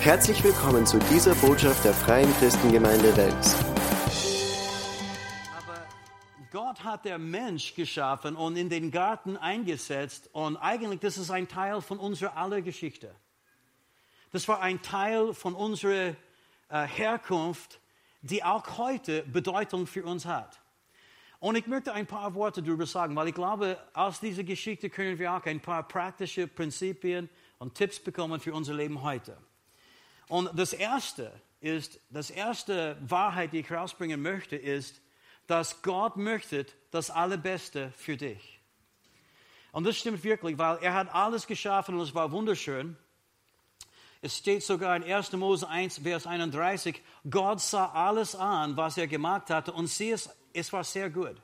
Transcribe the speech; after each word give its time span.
Herzlich 0.00 0.44
willkommen 0.44 0.86
zu 0.86 1.00
dieser 1.10 1.34
Botschaft 1.34 1.84
der 1.84 1.92
Freien 1.92 2.32
Christengemeinde 2.34 3.16
Wels. 3.16 3.56
Aber 5.56 5.86
Gott 6.52 6.84
hat 6.84 7.04
der 7.04 7.18
Mensch 7.18 7.74
geschaffen 7.74 8.36
und 8.36 8.56
in 8.56 8.68
den 8.68 8.92
Garten 8.92 9.36
eingesetzt 9.36 10.30
und 10.32 10.56
eigentlich 10.56 11.00
das 11.00 11.18
ist 11.18 11.32
ein 11.32 11.48
Teil 11.48 11.82
von 11.82 11.98
unserer 11.98 12.36
aller 12.36 12.62
Geschichte. 12.62 13.12
Das 14.30 14.46
war 14.46 14.62
ein 14.62 14.80
Teil 14.82 15.34
von 15.34 15.56
unserer 15.56 16.14
äh, 16.68 16.86
Herkunft, 16.86 17.80
die 18.22 18.44
auch 18.44 18.78
heute 18.78 19.24
Bedeutung 19.24 19.88
für 19.88 20.04
uns 20.04 20.26
hat. 20.26 20.60
Und 21.40 21.56
ich 21.56 21.66
möchte 21.66 21.92
ein 21.92 22.06
paar 22.06 22.34
Worte 22.34 22.62
darüber 22.62 22.86
sagen, 22.86 23.16
weil 23.16 23.28
ich 23.28 23.34
glaube, 23.34 23.76
aus 23.94 24.20
dieser 24.20 24.44
Geschichte 24.44 24.90
können 24.90 25.18
wir 25.18 25.32
auch 25.32 25.44
ein 25.44 25.60
paar 25.60 25.82
praktische 25.82 26.46
Prinzipien 26.46 27.28
und 27.58 27.74
Tipps 27.74 27.98
bekommen 27.98 28.38
für 28.38 28.54
unser 28.54 28.74
Leben 28.74 29.02
heute. 29.02 29.36
Und 30.28 30.50
das 30.58 30.72
erste 30.72 31.32
ist, 31.60 32.00
das 32.10 32.30
erste 32.30 32.96
Wahrheit, 33.00 33.52
die 33.52 33.60
ich 33.60 33.70
herausbringen 33.70 34.20
möchte, 34.20 34.56
ist, 34.56 35.00
dass 35.46 35.82
Gott 35.82 36.16
möchte 36.16 36.66
das 36.90 37.10
Allerbeste 37.10 37.92
für 37.96 38.16
dich. 38.16 38.60
Und 39.72 39.84
das 39.84 39.96
stimmt 39.96 40.22
wirklich, 40.24 40.58
weil 40.58 40.78
er 40.78 40.94
hat 40.94 41.12
alles 41.14 41.46
geschaffen 41.46 41.94
und 41.94 42.02
es 42.02 42.14
war 42.14 42.30
wunderschön. 42.32 42.96
Es 44.20 44.36
steht 44.36 44.62
sogar 44.62 44.96
in 44.96 45.04
1. 45.04 45.32
Mose 45.32 45.68
1, 45.68 45.98
Vers 45.98 46.26
31, 46.26 47.00
Gott 47.30 47.60
sah 47.60 47.86
alles 47.92 48.34
an, 48.34 48.76
was 48.76 48.98
er 48.98 49.06
gemacht 49.06 49.50
hatte 49.50 49.72
und 49.72 49.86
sie 49.86 50.10
es, 50.10 50.28
es 50.52 50.72
war 50.72 50.82
sehr 50.84 51.08
gut. 51.08 51.36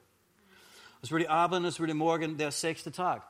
Es 1.00 1.12
wurde 1.12 1.30
Abend, 1.30 1.66
es 1.66 1.78
wurde 1.78 1.94
Morgen, 1.94 2.36
der 2.36 2.50
sechste 2.50 2.90
Tag. 2.90 3.22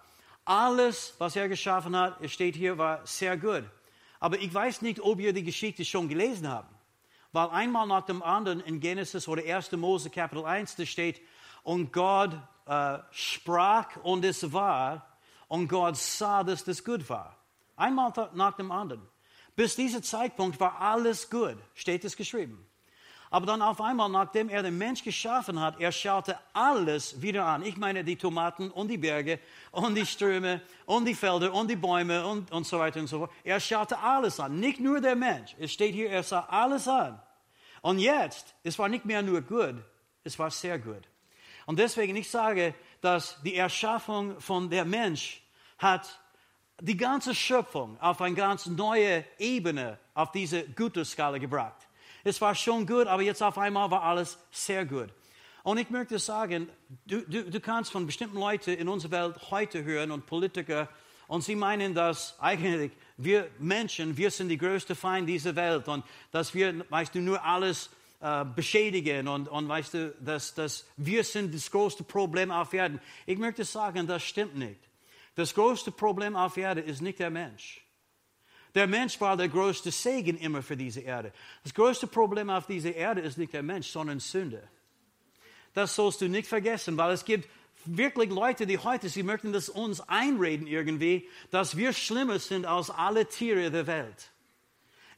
Alles, 0.44 1.14
was 1.18 1.36
er 1.36 1.48
geschaffen 1.48 1.96
hat, 1.96 2.20
es 2.20 2.32
steht 2.32 2.56
hier, 2.56 2.78
war 2.78 3.06
sehr 3.06 3.36
gut. 3.36 3.64
Aber 4.24 4.38
ich 4.38 4.54
weiß 4.54 4.80
nicht, 4.80 5.00
ob 5.00 5.20
ihr 5.20 5.34
die 5.34 5.44
Geschichte 5.44 5.84
schon 5.84 6.08
gelesen 6.08 6.48
habt. 6.48 6.74
Weil 7.32 7.50
einmal 7.50 7.86
nach 7.86 8.06
dem 8.06 8.22
anderen 8.22 8.60
in 8.60 8.80
Genesis 8.80 9.28
oder 9.28 9.42
1. 9.42 9.72
Mose 9.72 10.08
Kapitel 10.08 10.46
1, 10.46 10.76
da 10.76 10.86
steht, 10.86 11.20
und 11.62 11.92
Gott 11.92 12.32
äh, 12.64 13.00
sprach 13.10 13.96
und 14.02 14.24
es 14.24 14.50
war, 14.50 15.18
und 15.46 15.68
Gott 15.68 15.98
sah, 15.98 16.42
dass 16.42 16.64
das 16.64 16.82
gut 16.82 17.06
war. 17.10 17.36
Einmal 17.76 18.14
nach 18.32 18.56
dem 18.56 18.72
anderen. 18.72 19.06
Bis 19.56 19.76
dieser 19.76 20.00
Zeitpunkt 20.00 20.58
war 20.58 20.80
alles 20.80 21.28
gut, 21.28 21.58
steht 21.74 22.02
es 22.06 22.16
geschrieben. 22.16 22.66
Aber 23.34 23.46
dann 23.46 23.62
auf 23.62 23.80
einmal, 23.80 24.08
nachdem 24.08 24.48
er 24.48 24.62
den 24.62 24.78
Mensch 24.78 25.02
geschaffen 25.02 25.58
hat, 25.58 25.80
er 25.80 25.90
schaute 25.90 26.38
alles 26.52 27.20
wieder 27.20 27.44
an. 27.44 27.64
Ich 27.64 27.76
meine 27.76 28.04
die 28.04 28.14
Tomaten 28.14 28.70
und 28.70 28.86
die 28.86 28.96
Berge 28.96 29.40
und 29.72 29.96
die 29.96 30.06
Ströme 30.06 30.60
und 30.86 31.04
die 31.04 31.16
Felder 31.16 31.52
und 31.52 31.68
die 31.68 31.74
Bäume 31.74 32.24
und, 32.24 32.52
und 32.52 32.64
so 32.64 32.78
weiter 32.78 33.00
und 33.00 33.08
so 33.08 33.18
fort. 33.18 33.32
Er 33.42 33.58
schaute 33.58 33.98
alles 33.98 34.38
an, 34.38 34.60
nicht 34.60 34.78
nur 34.78 35.00
der 35.00 35.16
Mensch. 35.16 35.56
Es 35.58 35.72
steht 35.72 35.94
hier, 35.94 36.10
er 36.10 36.22
sah 36.22 36.46
alles 36.48 36.86
an. 36.86 37.20
Und 37.82 37.98
jetzt, 37.98 38.54
es 38.62 38.78
war 38.78 38.88
nicht 38.88 39.04
mehr 39.04 39.20
nur 39.20 39.40
gut, 39.40 39.82
es 40.22 40.38
war 40.38 40.52
sehr 40.52 40.78
gut. 40.78 41.02
Und 41.66 41.80
deswegen, 41.80 42.14
ich 42.14 42.30
sage, 42.30 42.72
dass 43.00 43.42
die 43.42 43.56
Erschaffung 43.56 44.40
von 44.40 44.70
der 44.70 44.84
Mensch 44.84 45.42
hat 45.78 46.20
die 46.80 46.96
ganze 46.96 47.34
Schöpfung 47.34 48.00
auf 48.00 48.22
eine 48.22 48.36
ganz 48.36 48.66
neue 48.66 49.24
Ebene 49.40 49.98
auf 50.14 50.30
diese 50.30 50.62
Güterskala 50.62 51.38
gebracht. 51.38 51.88
Es 52.24 52.40
war 52.40 52.54
schon 52.54 52.86
gut, 52.86 53.06
aber 53.06 53.22
jetzt 53.22 53.42
auf 53.42 53.58
einmal 53.58 53.90
war 53.90 54.02
alles 54.02 54.38
sehr 54.50 54.84
gut. 54.84 55.10
Und 55.62 55.78
ich 55.78 55.90
möchte 55.90 56.18
sagen, 56.18 56.68
du, 57.06 57.20
du, 57.22 57.50
du 57.50 57.60
kannst 57.60 57.92
von 57.92 58.06
bestimmten 58.06 58.38
Leuten 58.38 58.70
in 58.70 58.88
unserer 58.88 59.10
Welt 59.12 59.50
heute 59.50 59.84
hören 59.84 60.10
und 60.10 60.26
Politiker, 60.26 60.88
und 61.26 61.42
sie 61.42 61.56
meinen, 61.56 61.94
dass 61.94 62.38
eigentlich 62.38 62.92
wir 63.16 63.48
Menschen, 63.58 64.16
wir 64.16 64.30
sind 64.30 64.48
die 64.48 64.58
größte 64.58 64.94
Feind 64.94 65.28
dieser 65.28 65.56
Welt 65.56 65.88
und 65.88 66.04
dass 66.30 66.54
wir, 66.54 66.84
weißt 66.90 67.14
du, 67.14 67.20
nur 67.20 67.42
alles 67.42 67.90
äh, 68.20 68.44
beschädigen 68.44 69.28
und, 69.28 69.48
und 69.48 69.68
weißt 69.68 69.94
du, 69.94 70.14
dass, 70.20 70.54
dass 70.54 70.86
wir 70.96 71.24
sind 71.24 71.54
das 71.54 71.70
größte 71.70 72.04
Problem 72.04 72.50
auf 72.50 72.72
Erden. 72.72 73.00
Ich 73.26 73.38
möchte 73.38 73.64
sagen, 73.64 74.06
das 74.06 74.22
stimmt 74.22 74.56
nicht. 74.56 74.80
Das 75.34 75.54
größte 75.54 75.90
Problem 75.90 76.36
auf 76.36 76.56
Erden 76.56 76.84
ist 76.84 77.00
nicht 77.00 77.18
der 77.18 77.30
Mensch. 77.30 77.84
Der 78.74 78.86
Mensch 78.86 79.20
war 79.20 79.36
der 79.36 79.48
größte 79.48 79.90
Segen 79.90 80.36
immer 80.38 80.62
für 80.62 80.76
diese 80.76 81.00
Erde. 81.00 81.32
Das 81.62 81.74
größte 81.74 82.06
Problem 82.06 82.50
auf 82.50 82.66
dieser 82.66 82.94
Erde 82.94 83.20
ist 83.20 83.38
nicht 83.38 83.52
der 83.52 83.62
Mensch, 83.62 83.88
sondern 83.88 84.18
Sünde. 84.18 84.68
Das 85.74 85.94
sollst 85.94 86.20
du 86.20 86.28
nicht 86.28 86.48
vergessen, 86.48 86.96
weil 86.96 87.12
es 87.12 87.24
gibt 87.24 87.48
wirklich 87.84 88.30
Leute, 88.30 88.66
die 88.66 88.78
heute, 88.78 89.08
sie 89.08 89.22
möchten 89.22 89.52
das 89.52 89.68
uns 89.68 90.00
einreden 90.00 90.66
irgendwie, 90.66 91.28
dass 91.50 91.76
wir 91.76 91.92
schlimmer 91.92 92.38
sind 92.38 92.66
als 92.66 92.90
alle 92.90 93.26
Tiere 93.26 93.70
der 93.70 93.86
Welt. 93.86 94.30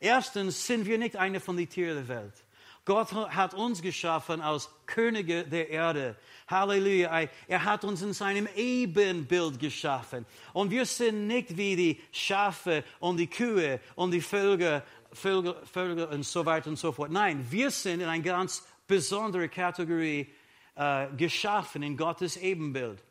Erstens 0.01 0.67
sind 0.67 0.87
wir 0.87 0.99
nicht 0.99 1.17
eine 1.17 1.41
von 1.41 1.57
den 1.57 1.69
Tieren 1.69 1.97
der 1.97 2.09
Welt. 2.09 2.46
Gott 2.87 3.13
hat 3.13 3.53
uns 3.53 3.83
geschaffen 3.83 4.41
als 4.41 4.71
Könige 4.87 5.43
der 5.45 5.69
Erde. 5.69 6.17
Halleluja. 6.47 7.29
Er 7.49 7.65
hat 7.65 7.83
uns 7.83 8.01
in 8.01 8.13
seinem 8.13 8.49
Ebenbild 8.55 9.59
geschaffen. 9.59 10.25
Und 10.53 10.71
wir 10.71 10.87
sind 10.87 11.27
nicht 11.27 11.57
wie 11.57 11.75
die 11.75 12.01
Schafe 12.13 12.85
und 13.01 13.17
die 13.17 13.27
Kühe 13.27 13.81
und 13.97 14.13
die 14.13 14.21
Vögel, 14.21 14.85
Vögel, 15.13 15.57
Vögel 15.71 16.07
und 16.07 16.25
so 16.25 16.47
weiter 16.47 16.71
und 16.71 16.77
so 16.77 16.93
fort. 16.93 17.11
Nein, 17.11 17.45
wir 17.51 17.73
sind 17.73 18.03
in 18.03 18.09
eine 18.09 18.23
ganz 18.23 18.65
besondere 18.87 19.49
Kategorie 19.49 20.33
äh, 20.77 21.09
geschaffen 21.17 21.83
in 21.83 21.97
Gottes 21.97 22.37
Ebenbild. 22.37 23.03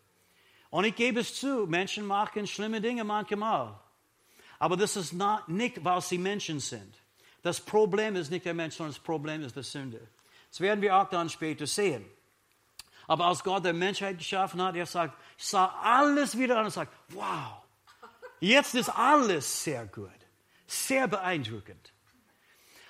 Und 0.69 0.85
ich 0.85 0.95
gebe 0.95 1.19
es 1.19 1.35
zu, 1.35 1.67
Menschen 1.67 2.05
machen 2.05 2.47
schlimme 2.47 2.79
Dinge 2.79 3.03
manchmal. 3.03 3.77
Aber 4.57 4.77
das 4.77 4.95
ist 4.95 5.13
nicht, 5.47 5.83
weil 5.83 6.01
sie 6.01 6.17
Menschen 6.17 6.61
sind. 6.61 6.95
Das 7.45 7.61
Problem 7.61 8.15
ist 8.15 8.31
nicht 8.31 8.43
der 8.43 8.55
Mensch, 8.55 8.75
sondern 8.75 8.95
das 8.95 9.03
Problem 9.03 9.43
ist 9.43 9.55
die 9.55 9.61
Sünde. 9.61 10.01
Das 10.49 10.59
werden 10.61 10.81
wir 10.81 10.95
auch 10.95 11.07
dann 11.07 11.29
später 11.29 11.67
sehen. 11.67 12.03
Aber 13.05 13.25
als 13.25 13.43
Gott 13.43 13.63
der 13.63 13.73
Menschheit 13.73 14.17
geschaffen 14.17 14.59
hat, 14.63 14.75
er 14.75 14.87
sagt, 14.87 15.15
sah 15.37 15.67
alles 15.83 16.35
wieder 16.39 16.57
an 16.57 16.65
und 16.65 16.71
sagt, 16.71 16.91
wow, 17.09 17.61
jetzt 18.39 18.73
ist 18.73 18.89
alles 18.89 19.63
sehr 19.63 19.85
gut, 19.85 20.09
sehr 20.65 21.07
beeindruckend. 21.07 21.93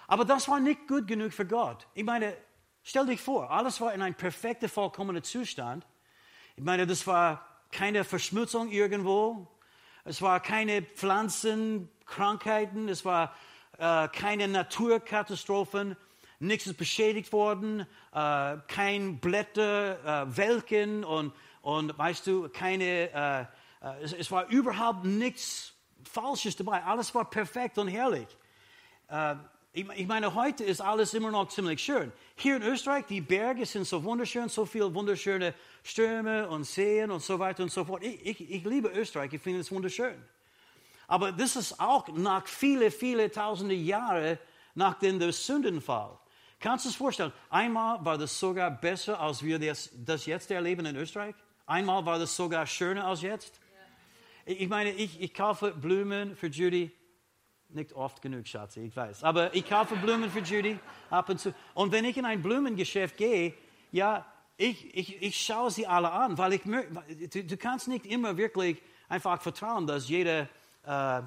Aber 0.07 0.23
das 0.23 0.47
war 0.47 0.61
nicht 0.61 0.87
gut 0.87 1.05
genug 1.05 1.33
für 1.33 1.45
Gott. 1.45 1.85
Ich 1.93 2.05
meine, 2.05 2.33
stell 2.81 3.07
dich 3.07 3.19
vor, 3.19 3.51
alles 3.51 3.81
war 3.81 3.93
in 3.93 4.01
einem 4.01 4.15
perfekten, 4.15 4.69
vollkommenen 4.69 5.23
Zustand. 5.23 5.85
Ich 6.55 6.63
meine, 6.63 6.87
das 6.87 7.05
war 7.05 7.45
keine 7.73 8.05
Verschmutzung 8.05 8.71
irgendwo. 8.71 9.49
Es 10.05 10.21
war 10.21 10.39
keine 10.39 10.81
Pflanzenkrankheiten. 10.81 12.87
Es 12.87 13.03
war 13.03 13.35
äh, 13.77 14.07
keine 14.09 14.47
Naturkatastrophen, 14.47 15.95
nichts 16.39 16.67
ist 16.67 16.77
beschädigt 16.77 17.31
worden, 17.31 17.81
äh, 18.13 18.57
kein 18.67 19.19
Blätter, 19.19 20.23
äh, 20.23 20.37
Welken 20.37 21.03
und, 21.03 21.33
und 21.61 21.97
weißt 21.97 22.27
du, 22.27 22.49
keine, 22.49 23.11
äh, 23.13 23.41
äh, 23.85 24.03
es, 24.03 24.13
es, 24.13 24.31
war 24.31 24.47
überhaupt 24.47 25.05
nichts 25.05 25.73
Falsches 26.03 26.55
dabei. 26.55 26.83
Alles 26.83 27.13
war 27.15 27.29
perfekt 27.29 27.77
und 27.77 27.87
herrlich. 27.87 28.27
Äh, 29.09 29.35
ich, 29.73 29.89
ich, 29.89 30.07
meine, 30.07 30.33
heute 30.33 30.63
ist 30.63 30.79
alles 30.79 31.13
immer 31.13 31.31
noch 31.31 31.49
ziemlich 31.49 31.83
schön. 31.83 32.11
Hier 32.35 32.55
in 32.55 32.63
Österreich, 32.63 33.05
die 33.07 33.19
Berge 33.19 33.65
sind 33.65 33.85
so 33.85 34.03
wunderschön, 34.03 34.47
so 34.47 34.65
viele 34.65 34.93
wunderschöne 34.93 35.53
Stürme 35.83 36.47
und 36.47 36.63
Seen 36.63 37.11
und 37.11 37.21
so 37.21 37.39
weiter 37.39 37.63
und 37.63 37.71
so 37.71 37.83
fort. 37.83 38.03
Ich, 38.03 38.25
ich, 38.25 38.49
ich 38.51 38.63
liebe 38.63 38.87
Österreich, 38.89 39.33
ich 39.33 39.41
finde 39.41 39.59
es 39.59 39.71
wunderschön. 39.71 40.15
Aber 41.07 41.31
das 41.31 41.55
ist 41.55 41.79
auch 41.79 42.07
nach 42.09 42.47
viele, 42.47 42.91
viele 42.91 43.31
tausende 43.31 43.75
Jahre 43.75 44.39
nach 44.73 44.95
dem 44.95 45.31
Sündenfall. 45.31 46.17
Kannst 46.59 46.85
du 46.85 46.89
es 46.89 46.95
vorstellen? 46.95 47.31
Einmal 47.49 48.03
war 48.03 48.17
das 48.17 48.39
sogar 48.39 48.71
besser, 48.71 49.19
als 49.19 49.43
wir 49.43 49.59
das, 49.59 49.91
das 49.93 50.25
jetzt 50.25 50.49
erleben 50.51 50.85
in 50.85 50.95
Österreich. 50.95 51.35
Einmal 51.65 52.05
war 52.05 52.19
das 52.19 52.35
sogar 52.35 52.65
schöner 52.65 53.05
als 53.05 53.21
jetzt. 53.21 53.59
Ich 54.45 54.69
meine, 54.69 54.91
ich, 54.91 55.19
ich 55.19 55.33
kaufe 55.33 55.71
Blumen 55.71 56.35
für 56.35 56.47
Judy. 56.47 56.91
Nicht 57.69 57.93
oft 57.93 58.21
genug, 58.21 58.47
Schatzi, 58.47 58.81
ich 58.81 58.95
weiß. 58.95 59.23
Aber 59.23 59.53
ich 59.55 59.67
kaufe 59.67 59.95
Blumen 59.95 60.29
für 60.29 60.39
Judy 60.39 60.79
ab 61.09 61.29
und 61.29 61.39
zu. 61.39 61.53
Und 61.73 61.91
wenn 61.91 62.05
ich 62.05 62.15
in 62.15 62.25
ein 62.25 62.41
Blumengeschäft 62.41 63.17
gehe, 63.17 63.53
ja, 63.91 64.25
ich, 64.57 64.95
ich, 64.95 65.21
ich 65.21 65.43
schaue 65.43 65.71
sie 65.71 65.87
alle 65.87 66.11
an, 66.11 66.37
weil 66.37 66.53
ich, 66.53 66.61
du, 66.61 67.43
du 67.43 67.57
kannst 67.57 67.87
nicht 67.87 68.05
immer 68.05 68.37
wirklich 68.37 68.81
einfach 69.09 69.41
vertrauen, 69.41 69.87
dass 69.87 70.07
jeder 70.07 70.47
äh, 70.85 71.21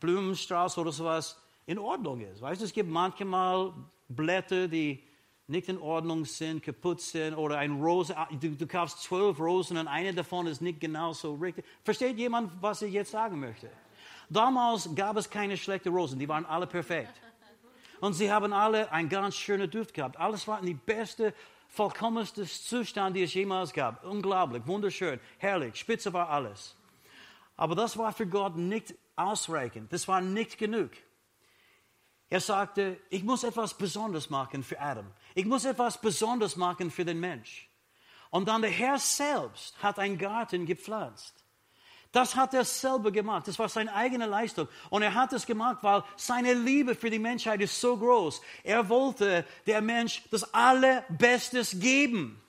Blumenstrauß 0.00 0.78
oder 0.78 0.92
sowas 0.92 1.40
in 1.66 1.78
Ordnung 1.78 2.20
ist. 2.20 2.40
Weißt 2.40 2.60
du, 2.60 2.64
es 2.64 2.72
gibt 2.72 2.90
manchmal 2.90 3.72
Blätter, 4.08 4.68
die 4.68 5.02
nicht 5.46 5.68
in 5.68 5.78
Ordnung 5.78 6.24
sind, 6.24 6.62
kaputt 6.62 7.00
sind 7.00 7.34
oder 7.34 7.58
ein 7.58 7.80
Rose, 7.80 8.16
ah, 8.16 8.28
du, 8.30 8.50
du 8.50 8.66
kaufst 8.66 9.02
zwölf 9.02 9.40
Rosen 9.40 9.78
und 9.78 9.88
eine 9.88 10.12
davon 10.12 10.46
ist 10.46 10.60
nicht 10.60 10.78
genau 10.78 11.12
so 11.14 11.34
richtig. 11.34 11.64
Versteht 11.82 12.18
jemand, 12.18 12.52
was 12.60 12.82
ich 12.82 12.92
jetzt 12.92 13.10
sagen 13.10 13.40
möchte? 13.40 13.70
Damals 14.28 14.94
gab 14.94 15.16
es 15.16 15.28
keine 15.28 15.56
schlechten 15.56 15.88
Rosen, 15.88 16.18
die 16.18 16.28
waren 16.28 16.44
alle 16.44 16.66
perfekt. 16.66 17.14
Und 18.00 18.12
sie 18.12 18.30
haben 18.30 18.52
alle 18.52 18.92
einen 18.92 19.08
ganz 19.08 19.34
schönen 19.34 19.70
Duft 19.70 19.94
gehabt. 19.94 20.18
Alles 20.18 20.46
war 20.46 20.60
in 20.60 20.66
die 20.66 20.74
beste, 20.74 21.34
vollkommenste 21.68 22.44
Zustand, 22.44 23.16
die 23.16 23.22
es 23.22 23.34
jemals 23.34 23.72
gab. 23.72 24.04
Unglaublich, 24.04 24.66
wunderschön, 24.66 25.18
herrlich, 25.38 25.76
spitze 25.76 26.12
war 26.12 26.28
alles. 26.28 26.76
Aber 27.58 27.74
das 27.74 27.98
war 27.98 28.12
für 28.12 28.26
Gott 28.26 28.56
nicht 28.56 28.94
ausreichend. 29.16 29.92
Das 29.92 30.08
war 30.08 30.22
nicht 30.22 30.56
genug. 30.56 30.90
Er 32.30 32.40
sagte, 32.40 33.00
ich 33.10 33.24
muss 33.24 33.42
etwas 33.42 33.74
Besonderes 33.74 34.30
machen 34.30 34.62
für 34.62 34.80
Adam. 34.80 35.10
Ich 35.34 35.44
muss 35.44 35.64
etwas 35.64 36.00
Besonderes 36.00 36.56
machen 36.56 36.90
für 36.90 37.04
den 37.04 37.18
Mensch. 37.18 37.68
Und 38.30 38.46
dann 38.46 38.62
der 38.62 38.70
Herr 38.70 38.98
selbst 38.98 39.82
hat 39.82 39.98
einen 39.98 40.18
Garten 40.18 40.66
gepflanzt. 40.66 41.34
Das 42.12 42.36
hat 42.36 42.54
er 42.54 42.64
selber 42.64 43.10
gemacht. 43.10 43.48
Das 43.48 43.58
war 43.58 43.68
seine 43.68 43.92
eigene 43.92 44.26
Leistung. 44.26 44.68
Und 44.88 45.02
er 45.02 45.14
hat 45.14 45.32
es 45.32 45.44
gemacht, 45.44 45.78
weil 45.82 46.04
seine 46.16 46.54
Liebe 46.54 46.94
für 46.94 47.10
die 47.10 47.18
Menschheit 47.18 47.60
ist 47.60 47.80
so 47.80 47.96
groß. 47.96 48.40
Er 48.62 48.88
wollte 48.88 49.44
der 49.66 49.80
Mensch 49.80 50.22
das 50.30 50.54
Allerbestes 50.54 51.80
geben. 51.80 52.40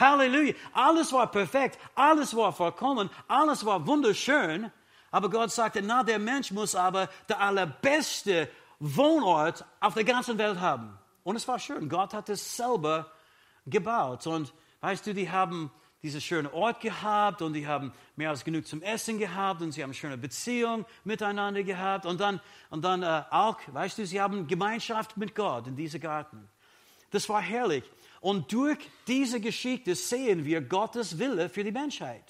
Halleluja. 0.00 0.54
Alles 0.72 1.12
war 1.12 1.30
perfekt. 1.30 1.78
Alles 1.94 2.34
war 2.34 2.52
vollkommen. 2.52 3.10
Alles 3.28 3.64
war 3.64 3.86
wunderschön. 3.86 4.70
Aber 5.10 5.28
Gott 5.28 5.50
sagte, 5.50 5.82
na, 5.82 6.02
der 6.02 6.18
Mensch 6.18 6.50
muss 6.50 6.74
aber 6.74 7.08
der 7.28 7.40
allerbeste 7.40 8.48
Wohnort 8.78 9.64
auf 9.80 9.94
der 9.94 10.04
ganzen 10.04 10.38
Welt 10.38 10.58
haben. 10.60 10.98
Und 11.22 11.36
es 11.36 11.46
war 11.46 11.58
schön. 11.58 11.88
Gott 11.88 12.14
hat 12.14 12.28
es 12.28 12.56
selber 12.56 13.10
gebaut. 13.66 14.26
Und 14.26 14.52
weißt 14.80 15.06
du, 15.06 15.14
die 15.14 15.30
haben 15.30 15.70
diesen 16.02 16.20
schönen 16.20 16.46
Ort 16.52 16.80
gehabt 16.80 17.42
und 17.42 17.52
die 17.52 17.66
haben 17.66 17.92
mehr 18.16 18.30
als 18.30 18.44
genug 18.44 18.66
zum 18.66 18.80
Essen 18.82 19.18
gehabt 19.18 19.60
und 19.60 19.72
sie 19.72 19.82
haben 19.82 19.92
schöne 19.92 20.16
Beziehung 20.16 20.86
miteinander 21.04 21.62
gehabt 21.62 22.06
und 22.06 22.20
dann, 22.20 22.40
und 22.70 22.82
dann 22.82 23.02
äh, 23.02 23.22
auch, 23.30 23.58
weißt 23.66 23.98
du, 23.98 24.06
sie 24.06 24.20
haben 24.20 24.46
Gemeinschaft 24.46 25.16
mit 25.18 25.34
Gott 25.34 25.66
in 25.66 25.76
diesem 25.76 26.00
Garten. 26.00 26.48
Das 27.10 27.28
war 27.28 27.42
herrlich. 27.42 27.84
Und 28.20 28.52
durch 28.52 28.78
diese 29.06 29.40
Geschichte 29.40 29.94
sehen 29.94 30.44
wir 30.44 30.60
Gottes 30.60 31.18
Wille 31.18 31.48
für 31.48 31.64
die 31.64 31.72
Menschheit. 31.72 32.24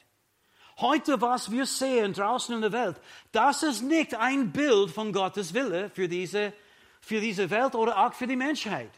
Heute, 0.79 1.21
was 1.21 1.51
wir 1.51 1.67
sehen 1.67 2.13
draußen 2.15 2.55
in 2.55 2.63
der 2.63 2.73
Welt, 2.73 2.97
das 3.33 3.63
ist 3.63 3.83
nicht 3.83 4.15
ein 4.15 4.51
Bild 4.51 4.91
von 4.91 5.13
Gottes 5.13 5.53
Wille 5.53 5.91
für 5.91 6.09
diese, 6.09 6.55
für 7.01 7.21
diese 7.21 7.51
Welt 7.51 7.75
oder 7.75 8.07
auch 8.07 8.15
für 8.15 8.27
die 8.27 8.37
Menschheit. 8.37 8.91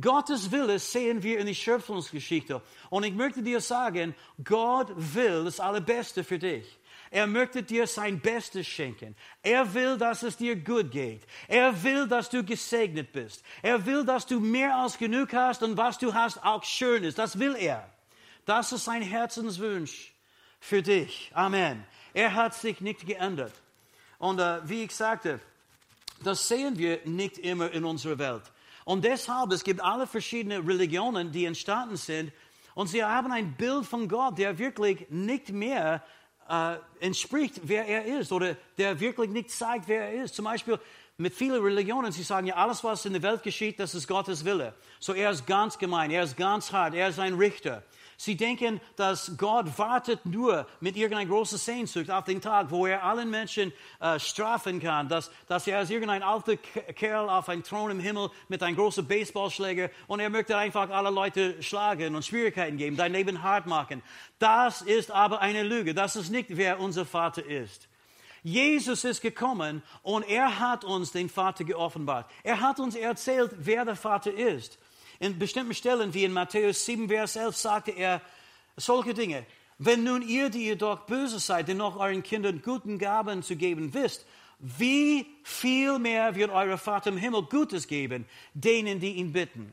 Gottes 0.00 0.50
Wille 0.50 0.78
sehen 0.78 1.22
wir 1.22 1.38
in 1.38 1.46
der 1.46 1.54
Schöpfungsgeschichte. 1.54 2.62
Und 2.90 3.04
ich 3.04 3.14
möchte 3.14 3.42
dir 3.42 3.60
sagen, 3.60 4.14
Gott 4.42 4.92
will 4.96 5.44
das 5.44 5.60
Allerbeste 5.60 6.24
für 6.24 6.38
dich. 6.38 6.78
Er 7.10 7.26
möchte 7.26 7.62
dir 7.62 7.86
sein 7.86 8.20
Bestes 8.20 8.66
schenken. 8.66 9.14
Er 9.42 9.72
will, 9.74 9.96
dass 9.98 10.22
es 10.22 10.36
dir 10.36 10.56
gut 10.56 10.90
geht. 10.90 11.22
Er 11.48 11.82
will, 11.82 12.08
dass 12.08 12.28
du 12.28 12.44
gesegnet 12.44 13.12
bist. 13.12 13.42
Er 13.62 13.84
will, 13.86 14.04
dass 14.04 14.26
du 14.26 14.40
mehr 14.40 14.76
als 14.76 14.98
genug 14.98 15.32
hast 15.32 15.62
und 15.62 15.76
was 15.76 15.98
du 15.98 16.12
hast 16.12 16.42
auch 16.42 16.64
schön 16.64 17.04
ist. 17.04 17.18
Das 17.18 17.38
will 17.38 17.56
er. 17.56 17.88
Das 18.46 18.72
ist 18.72 18.84
sein 18.84 19.02
Herzenswunsch 19.02 20.12
für 20.60 20.82
dich. 20.82 21.30
Amen. 21.34 21.84
Er 22.12 22.34
hat 22.34 22.54
sich 22.54 22.80
nicht 22.80 23.06
geändert. 23.06 23.52
Und 24.18 24.40
äh, 24.40 24.68
wie 24.68 24.84
ich 24.84 24.94
sagte, 24.94 25.40
das 26.22 26.48
sehen 26.48 26.78
wir 26.78 27.00
nicht 27.04 27.38
immer 27.38 27.70
in 27.70 27.84
unserer 27.84 28.18
Welt. 28.18 28.42
Und 28.84 29.04
deshalb, 29.04 29.52
es 29.52 29.64
gibt 29.64 29.80
alle 29.80 30.06
verschiedenen 30.06 30.66
Religionen, 30.66 31.32
die 31.32 31.44
entstanden 31.44 31.96
sind. 31.96 32.32
Und 32.74 32.88
sie 32.88 33.04
haben 33.04 33.32
ein 33.32 33.54
Bild 33.54 33.86
von 33.86 34.08
Gott, 34.08 34.38
der 34.38 34.58
wirklich 34.58 35.06
nicht 35.10 35.50
mehr 35.50 36.02
äh, 36.48 36.76
entspricht, 37.00 37.60
wer 37.64 37.86
er 37.86 38.04
ist. 38.20 38.32
Oder 38.32 38.56
der 38.78 39.00
wirklich 39.00 39.30
nicht 39.30 39.50
zeigt, 39.50 39.88
wer 39.88 40.08
er 40.08 40.24
ist. 40.24 40.34
Zum 40.34 40.44
Beispiel 40.44 40.78
mit 41.16 41.32
vielen 41.32 41.62
Religionen, 41.62 42.10
sie 42.10 42.24
sagen 42.24 42.48
ja, 42.48 42.56
alles, 42.56 42.82
was 42.82 43.04
in 43.04 43.12
der 43.12 43.22
Welt 43.22 43.42
geschieht, 43.44 43.78
das 43.78 43.94
ist 43.94 44.08
Gottes 44.08 44.44
Wille. 44.44 44.74
So, 44.98 45.12
er 45.12 45.30
ist 45.30 45.46
ganz 45.46 45.78
gemein, 45.78 46.10
er 46.10 46.24
ist 46.24 46.36
ganz 46.36 46.72
hart, 46.72 46.94
er 46.94 47.08
ist 47.08 47.20
ein 47.20 47.34
Richter. 47.34 47.84
Sie 48.16 48.36
denken, 48.36 48.80
dass 48.96 49.36
Gott 49.36 49.78
wartet 49.78 50.24
nur 50.24 50.66
mit 50.80 50.96
irgendeiner 50.96 51.28
großen 51.28 51.58
Sehnsucht 51.58 52.10
auf 52.10 52.24
den 52.24 52.40
Tag, 52.40 52.70
wo 52.70 52.86
er 52.86 53.04
allen 53.04 53.30
Menschen 53.30 53.72
äh, 54.00 54.18
strafen 54.18 54.80
kann, 54.80 55.08
dass, 55.08 55.30
dass 55.46 55.66
er 55.66 55.78
als 55.78 55.90
irgendein 55.90 56.22
alter 56.22 56.56
Kerl 56.56 57.28
auf 57.28 57.48
einem 57.48 57.62
Thron 57.62 57.90
im 57.90 58.00
Himmel 58.00 58.30
mit 58.48 58.62
einem 58.62 58.76
großen 58.76 59.06
Baseballschläger 59.06 59.90
und 60.06 60.20
er 60.20 60.30
möchte 60.30 60.56
einfach 60.56 60.90
alle 60.90 61.10
Leute 61.10 61.62
schlagen 61.62 62.14
und 62.14 62.24
Schwierigkeiten 62.24 62.76
geben, 62.76 62.96
dein 62.96 63.12
Leben 63.12 63.42
hart 63.42 63.66
machen. 63.66 64.02
Das 64.38 64.82
ist 64.82 65.10
aber 65.10 65.40
eine 65.40 65.62
Lüge. 65.62 65.94
Das 65.94 66.16
ist 66.16 66.30
nicht, 66.30 66.56
wer 66.56 66.80
unser 66.80 67.04
Vater 67.04 67.44
ist. 67.44 67.88
Jesus 68.44 69.04
ist 69.04 69.22
gekommen 69.22 69.82
und 70.02 70.22
er 70.28 70.60
hat 70.60 70.84
uns 70.84 71.12
den 71.12 71.30
Vater 71.30 71.64
geoffenbart. 71.64 72.30
Er 72.42 72.60
hat 72.60 72.78
uns 72.78 72.94
erzählt, 72.94 73.50
wer 73.56 73.86
der 73.86 73.96
Vater 73.96 74.32
ist. 74.32 74.78
In 75.18 75.38
bestimmten 75.38 75.74
Stellen, 75.74 76.12
wie 76.12 76.24
in 76.24 76.32
Matthäus 76.32 76.84
7, 76.84 77.08
Vers 77.08 77.36
11, 77.36 77.56
sagte 77.56 77.90
er 77.92 78.20
solche 78.76 79.14
Dinge. 79.14 79.46
Wenn 79.78 80.04
nun 80.04 80.20
ihr, 80.20 80.50
die 80.50 80.66
ihr 80.66 80.76
doch 80.76 81.06
böse 81.06 81.38
seid, 81.38 81.68
dennoch 81.68 81.96
euren 81.96 82.22
Kindern 82.22 82.60
guten 82.62 82.98
Gaben 82.98 83.42
zu 83.42 83.56
geben 83.56 83.94
wisst, 83.94 84.26
wie 84.58 85.26
viel 85.42 85.98
mehr 85.98 86.34
wird 86.34 86.50
euer 86.50 86.76
Vater 86.76 87.10
im 87.10 87.16
Himmel 87.16 87.44
Gutes 87.44 87.88
geben, 87.88 88.26
denen, 88.52 89.00
die 89.00 89.14
ihn 89.14 89.32
bitten. 89.32 89.72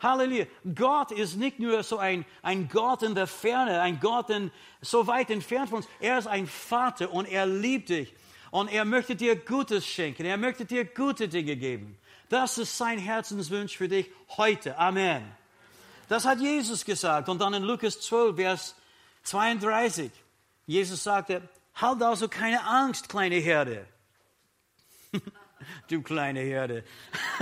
Halleluja. 0.00 0.46
Gott 0.74 1.12
ist 1.12 1.36
nicht 1.36 1.58
nur 1.58 1.82
so 1.82 1.98
ein, 1.98 2.24
ein 2.42 2.68
Gott 2.68 3.02
in 3.02 3.14
der 3.14 3.26
Ferne, 3.26 3.80
ein 3.80 4.00
Gott 4.00 4.30
in, 4.30 4.50
so 4.80 5.06
weit 5.06 5.30
entfernt 5.30 5.70
von 5.70 5.78
uns. 5.78 5.88
Er 6.00 6.18
ist 6.18 6.26
ein 6.26 6.46
Vater 6.46 7.12
und 7.12 7.26
er 7.26 7.46
liebt 7.46 7.88
dich. 7.88 8.14
Und 8.50 8.72
er 8.72 8.84
möchte 8.84 9.16
dir 9.16 9.36
Gutes 9.36 9.86
schenken. 9.86 10.24
Er 10.24 10.36
möchte 10.36 10.64
dir 10.64 10.84
gute 10.84 11.28
Dinge 11.28 11.56
geben. 11.56 11.98
Das 12.28 12.58
ist 12.58 12.76
sein 12.76 12.98
Herzenswunsch 12.98 13.76
für 13.76 13.88
dich 13.88 14.10
heute. 14.36 14.78
Amen. 14.78 15.22
Das 16.08 16.24
hat 16.24 16.40
Jesus 16.40 16.84
gesagt. 16.84 17.28
Und 17.28 17.40
dann 17.40 17.54
in 17.54 17.62
Lukas 17.62 18.00
12, 18.00 18.36
Vers 18.36 18.74
32. 19.24 20.10
Jesus 20.66 21.02
sagte, 21.02 21.42
halt 21.74 22.02
also 22.02 22.28
keine 22.28 22.64
Angst, 22.64 23.08
kleine 23.08 23.36
Herde. 23.36 23.86
du 25.90 26.02
kleine 26.02 26.40
Herde. 26.40 26.84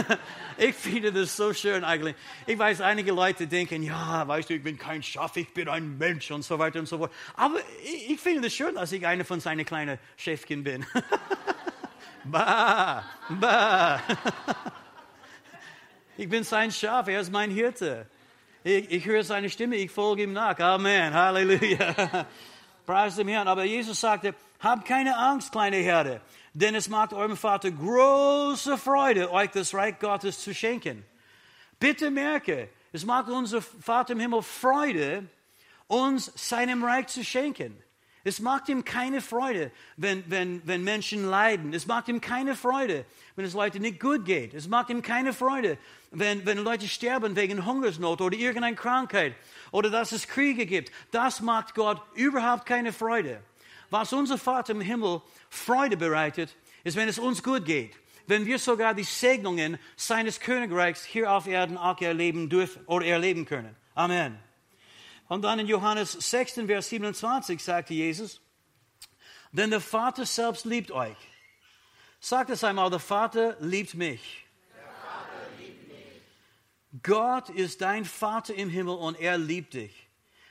ich 0.58 0.74
finde 0.74 1.12
das 1.12 1.36
so 1.36 1.52
schön 1.52 1.84
eigentlich. 1.84 2.14
Ich 2.46 2.58
weiß, 2.58 2.80
einige 2.80 3.12
Leute 3.12 3.46
denken, 3.46 3.82
ja, 3.82 4.26
weißt 4.26 4.50
du, 4.50 4.54
ich 4.54 4.62
bin 4.62 4.78
kein 4.78 5.02
Schaf, 5.02 5.36
ich 5.36 5.52
bin 5.52 5.68
ein 5.68 5.98
Mensch 5.98 6.30
und 6.30 6.42
so 6.42 6.58
weiter 6.58 6.78
und 6.78 6.86
so 6.86 6.98
fort. 6.98 7.12
Aber 7.34 7.58
ich, 7.84 8.10
ich 8.10 8.20
finde 8.20 8.46
es 8.46 8.54
schön, 8.54 8.74
dass 8.74 8.92
ich 8.92 9.06
eine 9.06 9.24
von 9.24 9.40
seinen 9.40 9.64
kleinen 9.64 9.98
Schäfchen 10.16 10.64
bin. 10.64 10.86
bah, 12.24 13.04
bah. 13.28 14.02
ich 16.16 16.28
bin 16.28 16.44
sein 16.44 16.70
Schaf, 16.70 17.08
er 17.08 17.20
ist 17.20 17.32
mein 17.32 17.50
Hirte. 17.50 18.06
Ich, 18.64 18.90
ich 18.90 19.04
höre 19.04 19.22
seine 19.22 19.48
Stimme, 19.48 19.76
ich 19.76 19.90
folge 19.90 20.24
ihm 20.24 20.32
nach. 20.32 20.58
Amen, 20.58 21.14
Halleluja. 21.14 22.26
Preis 22.84 23.16
dem 23.16 23.28
Herrn. 23.28 23.46
Aber 23.48 23.64
Jesus 23.64 24.00
sagte, 24.00 24.34
habt 24.60 24.86
keine 24.86 25.16
Angst, 25.16 25.52
kleine 25.52 25.76
Herde, 25.76 26.20
denn 26.54 26.74
es 26.74 26.88
macht 26.88 27.12
eurem 27.12 27.36
Vater 27.36 27.70
große 27.70 28.78
Freude, 28.78 29.30
euch 29.30 29.50
das 29.50 29.74
Reich 29.74 29.98
Gottes 29.98 30.40
zu 30.40 30.54
schenken. 30.54 31.04
Bitte 31.78 32.10
merke, 32.10 32.68
es 32.92 33.04
macht 33.04 33.28
unser 33.28 33.60
Vater 33.60 34.14
im 34.14 34.20
Himmel 34.20 34.42
Freude, 34.42 35.28
uns 35.86 36.32
seinem 36.34 36.82
Reich 36.82 37.08
zu 37.08 37.24
schenken. 37.24 37.82
Es 38.26 38.40
macht 38.40 38.68
ihm 38.68 38.84
keine 38.84 39.20
Freude, 39.20 39.70
wenn, 39.96 40.28
wenn, 40.28 40.60
wenn 40.66 40.82
Menschen 40.82 41.30
leiden. 41.30 41.72
Es 41.72 41.86
macht 41.86 42.08
ihm 42.08 42.20
keine 42.20 42.56
Freude, 42.56 43.04
wenn 43.36 43.44
es 43.44 43.52
Leuten 43.52 43.82
nicht 43.82 44.00
gut 44.00 44.24
geht. 44.24 44.52
Es 44.52 44.66
macht 44.66 44.90
ihm 44.90 45.00
keine 45.00 45.32
Freude, 45.32 45.78
wenn, 46.10 46.44
wenn 46.44 46.58
Leute 46.58 46.88
sterben 46.88 47.36
wegen 47.36 47.64
Hungersnot 47.64 48.20
oder 48.20 48.36
irgendeiner 48.36 48.74
Krankheit 48.74 49.36
oder 49.70 49.90
dass 49.90 50.10
es 50.10 50.26
Kriege 50.26 50.66
gibt. 50.66 50.90
Das 51.12 51.40
macht 51.40 51.76
Gott 51.76 52.02
überhaupt 52.14 52.66
keine 52.66 52.92
Freude. 52.92 53.42
Was 53.90 54.12
unser 54.12 54.38
Vater 54.38 54.72
im 54.72 54.80
Himmel 54.80 55.22
Freude 55.48 55.96
bereitet, 55.96 56.56
ist, 56.84 56.96
wenn 56.96 57.08
es 57.08 57.18
uns 57.18 57.42
gut 57.42 57.64
geht. 57.64 57.94
Wenn 58.26 58.46
wir 58.46 58.58
sogar 58.58 58.94
die 58.94 59.04
Segnungen 59.04 59.78
seines 59.96 60.40
Königreichs 60.40 61.04
hier 61.04 61.30
auf 61.30 61.46
Erden 61.46 61.78
auch 61.78 62.00
erleben 62.00 62.48
dürfen 62.48 62.84
oder 62.86 63.06
erleben 63.06 63.44
können. 63.44 63.76
Amen. 63.94 64.38
Und 65.28 65.42
dann 65.42 65.58
in 65.58 65.66
Johannes 65.66 66.12
6, 66.12 66.60
Vers 66.66 66.88
27 66.88 67.62
sagte 67.62 67.94
Jesus, 67.94 68.40
denn 69.52 69.70
der 69.70 69.80
Vater 69.80 70.26
selbst 70.26 70.64
liebt 70.64 70.90
euch. 70.90 71.16
Sagt 72.20 72.50
es 72.50 72.64
einmal, 72.64 72.90
der 72.90 72.98
Vater 72.98 73.56
liebt 73.60 73.94
mich. 73.94 74.44
Gott 77.02 77.50
ist 77.50 77.80
dein 77.80 78.04
Vater 78.04 78.54
im 78.54 78.70
Himmel 78.70 78.96
und 78.96 79.18
er 79.20 79.38
liebt 79.38 79.74
dich. 79.74 80.05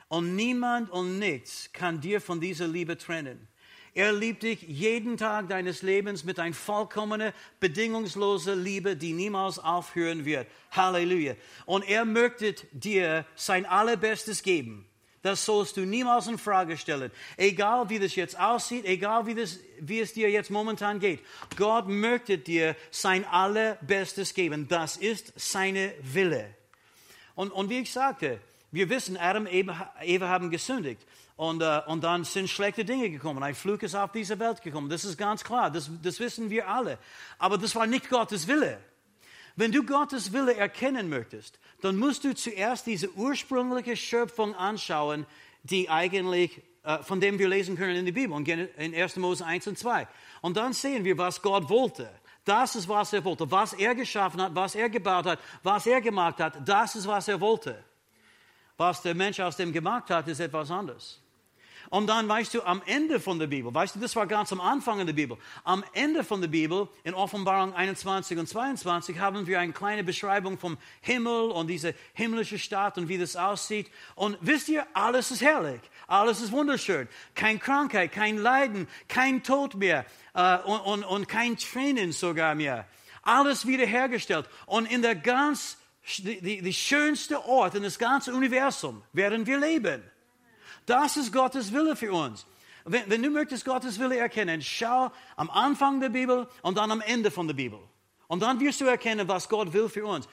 Und 0.07 0.35
niemand 0.35 0.89
und 0.89 1.19
nichts 1.19 1.69
kann 1.73 1.99
dir 2.01 2.21
von 2.21 2.39
dieser 2.39 2.67
Liebe 2.67 2.97
trennen. 2.97 3.47
Er 3.95 4.11
liebt 4.11 4.43
dich 4.43 4.61
jeden 4.61 5.15
Tag 5.15 5.47
deines 5.47 5.81
Lebens 5.81 6.25
mit 6.25 6.37
einer 6.37 6.53
vollkommenen, 6.53 7.31
bedingungslosen 7.61 8.61
Liebe, 8.61 8.97
die 8.97 9.13
niemals 9.13 9.57
aufhören 9.57 10.25
wird. 10.25 10.47
Halleluja. 10.71 11.35
Und 11.65 11.87
er 11.87 12.03
möchte 12.03 12.55
dir 12.73 13.25
sein 13.35 13.65
Allerbestes 13.65 14.43
geben. 14.43 14.85
Das 15.21 15.45
sollst 15.45 15.77
du 15.77 15.85
niemals 15.85 16.27
in 16.27 16.37
Frage 16.37 16.77
stellen. 16.77 17.09
Egal 17.37 17.89
wie 17.89 17.97
das 17.97 18.15
jetzt 18.15 18.37
aussieht, 18.37 18.85
egal 18.85 19.25
wie, 19.25 19.33
das, 19.33 19.59
wie 19.79 20.01
es 20.01 20.13
dir 20.13 20.29
jetzt 20.29 20.51
momentan 20.51 20.99
geht. 20.99 21.21
Gott 21.55 21.87
möchte 21.87 22.37
dir 22.37 22.75
sein 22.91 23.25
Allerbestes 23.25 24.33
geben. 24.33 24.67
Das 24.67 24.97
ist 24.97 25.33
seine 25.37 25.93
Wille. 26.01 26.53
Und, 27.33 27.51
und 27.51 27.69
wie 27.69 27.79
ich 27.79 27.91
sagte, 27.91 28.39
wir 28.75 28.89
wissen, 28.89 29.17
Adam 29.17 29.45
und 29.45 29.53
Eva 30.01 30.27
haben 30.27 30.49
gesündigt. 30.49 31.01
Und, 31.37 31.61
äh, 31.61 31.81
und 31.87 32.03
dann 32.03 32.23
sind 32.23 32.49
schlechte 32.49 32.85
Dinge 32.85 33.09
gekommen. 33.09 33.43
Ein 33.43 33.55
Flug 33.55 33.83
ist 33.83 33.95
auf 33.95 34.11
diese 34.11 34.39
Welt 34.39 34.61
gekommen. 34.61 34.89
Das 34.89 35.03
ist 35.03 35.17
ganz 35.17 35.43
klar. 35.43 35.69
Das, 35.71 35.89
das 36.01 36.19
wissen 36.19 36.49
wir 36.49 36.67
alle. 36.67 36.97
Aber 37.37 37.57
das 37.57 37.75
war 37.75 37.87
nicht 37.87 38.09
Gottes 38.09 38.47
Wille. 38.47 38.79
Wenn 39.55 39.71
du 39.71 39.83
Gottes 39.83 40.33
Wille 40.33 40.55
erkennen 40.55 41.09
möchtest, 41.09 41.59
dann 41.81 41.97
musst 41.97 42.23
du 42.23 42.35
zuerst 42.35 42.85
diese 42.87 43.11
ursprüngliche 43.13 43.95
Schöpfung 43.95 44.53
anschauen, 44.55 45.25
die 45.63 45.89
eigentlich, 45.89 46.61
äh, 46.83 46.99
von 47.03 47.19
dem 47.19 47.39
wir 47.39 47.47
lesen 47.47 47.77
können 47.77 47.95
in 47.95 48.05
der 48.05 48.11
Bibel, 48.11 48.69
in 48.77 48.93
1. 48.93 49.15
Mose 49.17 49.45
1 49.45 49.67
und 49.67 49.77
2. 49.77 50.07
Und 50.41 50.57
dann 50.57 50.73
sehen 50.73 51.03
wir, 51.03 51.17
was 51.17 51.41
Gott 51.41 51.69
wollte. 51.69 52.09
Das 52.43 52.75
ist, 52.75 52.87
was 52.87 53.11
er 53.11 53.23
wollte. 53.23 53.49
Was 53.49 53.73
er 53.73 53.95
geschaffen 53.95 54.41
hat, 54.41 54.53
was 54.53 54.75
er 54.75 54.89
gebaut 54.89 55.25
hat, 55.25 55.39
was 55.63 55.87
er 55.87 55.99
gemacht 55.99 56.39
hat, 56.39 56.67
das 56.67 56.95
ist, 56.95 57.07
was 57.07 57.27
er 57.27 57.41
wollte. 57.41 57.83
Was 58.77 59.01
der 59.01 59.15
Mensch 59.15 59.39
aus 59.39 59.57
dem 59.57 59.71
gemacht 59.71 60.09
hat, 60.09 60.27
ist 60.27 60.39
etwas 60.39 60.69
anderes. 60.69 61.21
Und 61.89 62.07
dann 62.07 62.27
weißt 62.27 62.53
du, 62.53 62.63
am 62.63 62.81
Ende 62.85 63.19
von 63.19 63.39
der 63.39 63.47
Bibel, 63.47 63.73
weißt 63.73 63.95
du, 63.95 63.99
das 63.99 64.15
war 64.15 64.25
ganz 64.27 64.51
am 64.51 64.59
Anfang 64.59 64.99
in 64.99 65.07
der 65.07 65.13
Bibel, 65.13 65.37
am 65.63 65.83
Ende 65.93 66.23
von 66.23 66.41
der 66.41 66.47
Bibel, 66.47 66.87
in 67.03 67.13
Offenbarung 67.13 67.73
21 67.73 68.37
und 68.37 68.47
22, 68.47 69.19
haben 69.19 69.45
wir 69.47 69.59
eine 69.59 69.73
kleine 69.73 70.03
Beschreibung 70.03 70.57
vom 70.57 70.77
Himmel 71.01 71.51
und 71.51 71.67
diese 71.67 71.93
himmlische 72.13 72.59
Stadt 72.59 72.97
und 72.97 73.07
wie 73.07 73.17
das 73.17 73.35
aussieht. 73.35 73.89
Und 74.15 74.37
wisst 74.41 74.69
ihr, 74.69 74.85
alles 74.93 75.31
ist 75.31 75.41
herrlich, 75.41 75.81
alles 76.07 76.41
ist 76.41 76.51
wunderschön. 76.51 77.07
Keine 77.35 77.59
Krankheit, 77.59 78.11
kein 78.11 78.37
Leiden, 78.37 78.87
kein 79.07 79.43
Tod 79.43 79.75
mehr 79.75 80.05
äh, 80.33 80.57
und, 80.59 80.79
und, 80.79 81.03
und 81.03 81.27
kein 81.27 81.57
Tränen 81.57 82.11
sogar 82.11 82.55
mehr. 82.55 82.87
Alles 83.21 83.65
wiederhergestellt. 83.65 84.47
Und 84.65 84.85
in 84.91 85.01
der 85.01 85.15
ganz, 85.15 85.77
die, 86.05 86.73
schönste 86.73 87.43
Ort 87.45 87.75
in 87.75 87.83
das 87.83 87.97
ganze 87.97 88.33
Universum 88.33 89.01
werden 89.13 89.45
wir 89.45 89.59
leben. 89.59 90.03
Das 90.85 91.17
ist 91.17 91.33
Gottes 91.33 91.73
Wille 91.73 91.95
für 91.95 92.13
uns. 92.13 92.45
Wenn, 92.83 93.09
wenn, 93.09 93.23
du 93.23 93.31
möchtest 93.31 93.65
Gottes 93.65 93.99
Wille 93.99 94.17
erkennen, 94.17 94.61
schau 94.61 95.11
am 95.35 95.49
Anfang 95.49 95.99
der 95.99 96.09
Bibel 96.09 96.47
und 96.61 96.77
dann 96.77 96.91
am 96.91 97.01
Ende 97.01 97.31
von 97.31 97.47
der 97.47 97.55
Bibel. 97.55 97.79
Und 98.27 98.41
dann 98.41 98.59
wirst 98.59 98.81
du 98.81 98.85
erkennen, 98.85 99.27
was 99.27 99.49
Gott 99.49 99.73
will 99.73 99.89
für 99.89 100.05
uns. 100.05 100.27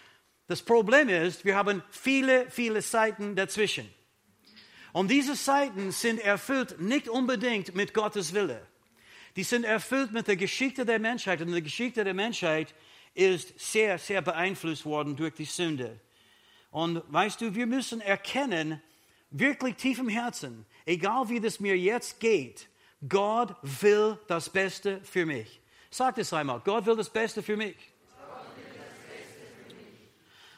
Das 0.47 0.62
Problem 0.62 1.09
ist, 1.09 1.47
wir 1.47 1.57
haben 1.57 1.83
viele, 1.91 2.50
viele 2.50 2.83
Seiten 2.83 3.35
dazwischen. 3.37 3.88
Und 4.93 5.11
diese 5.11 5.35
Seiten 5.35 5.91
sind 5.91 6.21
erfüllt 6.21 6.79
nicht 6.79 7.09
unbedingt 7.09 7.75
mit 7.75 7.95
Gottes 7.95 8.35
Wille. 8.35 8.67
Die 9.37 9.45
sind 9.45 9.64
erfüllt 9.64 10.12
mit 10.12 10.29
der 10.29 10.37
Geschichte 10.37 10.85
der 10.85 10.99
Menschheit. 10.99 11.41
Und 11.41 11.55
die 11.55 11.62
Geschichte 11.62 12.05
der 12.05 12.12
Menschheit 12.12 12.75
ist 13.14 13.59
sehr, 13.59 13.99
sehr 13.99 14.23
beeinflusst 14.23 14.85
worden 14.85 15.16
durch 15.16 15.35
die 15.35 15.45
Sünde. 15.45 16.00
Und 16.71 17.02
weißt 17.12 17.40
du, 17.40 17.54
wir 17.54 17.66
müssen 17.66 18.00
erkennen, 18.00 18.83
wirklich 19.31 19.76
tief 19.76 19.99
im 19.99 20.09
Herzen, 20.09 20.66
egal 20.87 21.28
wie 21.28 21.40
das 21.40 21.61
mir 21.61 21.76
jetzt 21.76 22.21
geht, 22.21 22.69
Gott 23.09 23.57
will 23.62 24.19
das 24.28 24.49
Beste 24.49 25.00
für 25.02 25.26
mich. 25.26 25.61
Sag 25.90 26.14
das 26.16 26.33
einmal, 26.33 26.61
Gott 26.61 26.87
will 26.87 26.97
das 26.97 27.11
Beste 27.11 27.42
für 27.42 27.57
mich. 27.57 27.76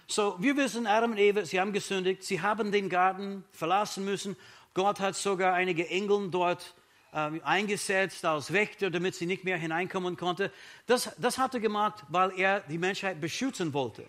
So, 0.07 0.37
wir 0.39 0.57
wissen, 0.57 0.87
Adam 0.87 1.13
und 1.13 1.19
Eva, 1.19 1.45
sie 1.45 1.59
haben 1.59 1.73
gesündigt, 1.73 2.23
sie 2.23 2.41
haben 2.41 2.71
den 2.71 2.91
Garten 2.91 3.43
verlassen 3.51 4.05
müssen. 4.05 4.37
Gott 4.75 5.01
hat 5.01 5.17
sogar 5.17 5.55
einige 5.55 5.89
Engel 5.89 6.29
dort 6.31 6.75
äh, 7.15 7.41
eingesetzt 7.43 8.25
als 8.25 8.53
Wächter, 8.53 8.91
damit 8.91 9.15
sie 9.15 9.27
nicht 9.27 9.45
mehr 9.45 9.57
hineinkommen 9.57 10.17
konnte. 10.17 10.53
Das, 10.87 11.11
das 11.19 11.39
hat 11.39 11.55
er 11.55 11.61
gemacht, 11.61 12.05
weil 12.09 12.39
er 12.39 12.61
die 12.61 12.79
Menschheit 12.79 13.21
beschützen 13.21 13.73
wollte 13.73 14.05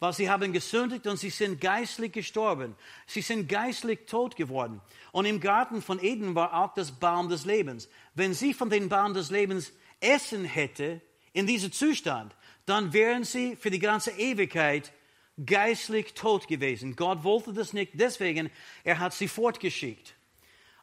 weil 0.00 0.14
sie 0.14 0.30
haben 0.30 0.52
gesündigt 0.52 1.06
und 1.06 1.18
sie 1.18 1.28
sind 1.28 1.60
geistlich 1.60 2.12
gestorben. 2.12 2.74
Sie 3.06 3.20
sind 3.20 3.48
geistlich 3.48 4.06
tot 4.06 4.34
geworden. 4.34 4.80
Und 5.12 5.26
im 5.26 5.40
Garten 5.40 5.82
von 5.82 6.02
Eden 6.02 6.34
war 6.34 6.54
auch 6.54 6.72
das 6.72 6.90
Baum 6.90 7.28
des 7.28 7.44
Lebens. 7.44 7.88
Wenn 8.14 8.32
sie 8.32 8.54
von 8.54 8.70
dem 8.70 8.88
Baum 8.88 9.12
des 9.12 9.30
Lebens 9.30 9.72
essen 10.00 10.46
hätte, 10.46 11.02
in 11.32 11.46
diesem 11.46 11.70
Zustand, 11.70 12.34
dann 12.66 12.92
wären 12.92 13.24
sie 13.24 13.56
für 13.56 13.70
die 13.70 13.78
ganze 13.78 14.10
Ewigkeit 14.12 14.92
geistlich 15.44 16.14
tot 16.14 16.48
gewesen. 16.48 16.96
Gott 16.96 17.22
wollte 17.22 17.52
das 17.52 17.72
nicht, 17.72 17.92
deswegen, 17.94 18.50
er 18.84 18.98
hat 18.98 19.12
sie 19.12 19.28
fortgeschickt. 19.28 20.14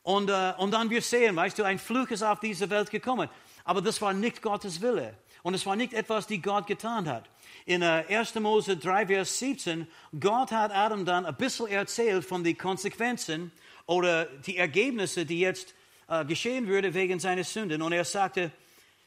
Und, 0.08 0.30
äh, 0.30 0.54
und 0.56 0.72
dann 0.72 0.90
wir 0.90 1.02
sehen, 1.02 1.36
weißt 1.36 1.60
du, 1.60 1.66
ein 1.66 1.80
Fluch 1.80 2.10
ist 2.12 2.24
auf 2.24 2.40
diese 2.40 2.70
Welt 2.70 2.90
gekommen. 2.90 3.28
Aber 3.66 3.82
das 3.82 4.02
war 4.02 4.14
nicht 4.14 4.42
Gottes 4.42 4.82
Wille. 4.82 5.18
Und 5.44 5.54
es 5.54 5.66
war 5.66 5.76
nicht 5.76 5.92
etwas, 5.92 6.28
die 6.28 6.42
Gott 6.42 6.66
getan 6.66 7.10
hat 7.10 7.30
in 7.66 7.84
1. 7.84 8.38
Äh, 8.38 8.40
Mose 8.40 8.78
3, 8.78 9.08
Vers 9.08 9.38
17, 9.38 9.86
Gott 10.18 10.54
hat 10.54 10.74
Adam 10.74 11.04
dann 11.04 11.26
ein 11.26 11.36
bisschen 11.36 11.68
erzählt 11.68 12.24
von 12.24 12.42
den 12.42 12.58
Konsequenzen 12.58 13.52
oder 13.86 14.24
die 14.24 14.56
Ergebnisse, 14.56 15.26
die 15.26 15.42
jetzt 15.42 15.76
äh, 16.08 16.24
geschehen 16.24 16.68
würde 16.68 16.94
wegen 16.94 17.20
seiner 17.20 17.44
Sünden. 17.44 17.82
Und 17.82 17.92
er 17.92 18.06
sagte 18.06 18.54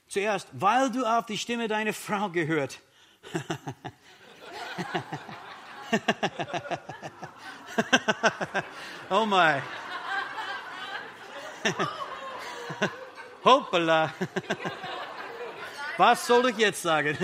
zuerst, 0.06 0.48
weil 0.52 0.90
du 0.90 1.06
auf 1.06 1.24
die 1.24 1.38
Stimme 1.38 1.66
deiner 1.66 1.94
Frau 1.94 2.28
gehört. 2.28 2.78
oh 9.08 9.24
my. 9.24 9.62
Hoppala. 13.44 14.12
Was 15.96 16.26
soll 16.26 16.50
ich 16.50 16.58
jetzt 16.58 16.82
sagen? 16.82 17.16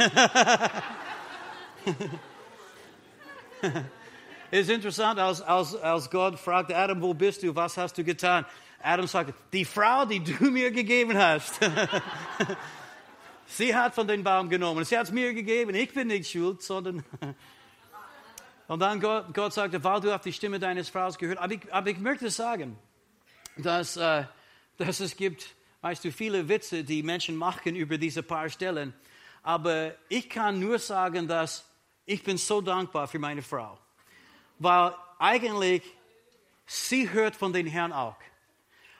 Es 4.50 4.60
ist 4.60 4.70
interessant, 4.70 5.18
als, 5.18 5.40
als, 5.40 5.74
als 5.76 6.10
Gott 6.10 6.38
fragte 6.38 6.76
Adam, 6.76 7.00
wo 7.00 7.14
bist 7.14 7.42
du, 7.42 7.54
was 7.54 7.76
hast 7.76 7.96
du 7.96 8.04
getan? 8.04 8.44
Adam 8.82 9.06
sagte, 9.06 9.34
die 9.52 9.64
Frau, 9.64 10.04
die 10.04 10.22
du 10.22 10.44
mir 10.50 10.70
gegeben 10.70 11.16
hast. 11.16 11.58
Sie 13.46 13.74
hat 13.74 13.94
von 13.94 14.06
dem 14.06 14.22
Baum 14.22 14.48
genommen, 14.48 14.84
sie 14.84 14.98
hat 14.98 15.06
es 15.06 15.12
mir 15.12 15.32
gegeben, 15.32 15.74
ich 15.74 15.92
bin 15.92 16.08
nicht 16.08 16.30
schuld, 16.30 16.62
sondern... 16.62 17.04
Und 18.68 18.80
dann 18.80 18.98
Gott, 19.00 19.32
Gott 19.32 19.52
sagte, 19.52 19.82
weil 19.84 20.00
du 20.00 20.12
auf 20.12 20.22
die 20.22 20.32
Stimme 20.32 20.58
deines 20.58 20.88
Fraus 20.88 21.16
gehört. 21.16 21.38
Aber 21.38 21.52
ich, 21.52 21.72
aber 21.72 21.88
ich 21.88 21.98
möchte 21.98 22.30
sagen, 22.30 22.76
dass, 23.56 23.96
äh, 23.96 24.24
dass 24.76 25.00
es 25.00 25.16
gibt, 25.16 25.54
weißt 25.80 26.04
du, 26.04 26.12
viele 26.12 26.48
Witze, 26.48 26.84
die 26.84 27.02
Menschen 27.02 27.36
machen 27.36 27.76
über 27.76 27.98
diese 27.98 28.22
paar 28.22 28.48
Stellen. 28.48 28.94
Aber 29.42 29.94
ich 30.08 30.28
kann 30.28 30.58
nur 30.58 30.78
sagen, 30.78 31.28
dass 31.28 31.64
ich 32.04 32.22
bin 32.22 32.38
so 32.38 32.60
dankbar 32.60 33.08
für 33.08 33.18
meine 33.18 33.42
Frau, 33.42 33.78
weil 34.58 34.94
eigentlich 35.18 35.82
sie 36.66 37.10
hört 37.10 37.36
von 37.36 37.52
den 37.52 37.66
Herrn 37.66 37.92
auch. 37.92 38.16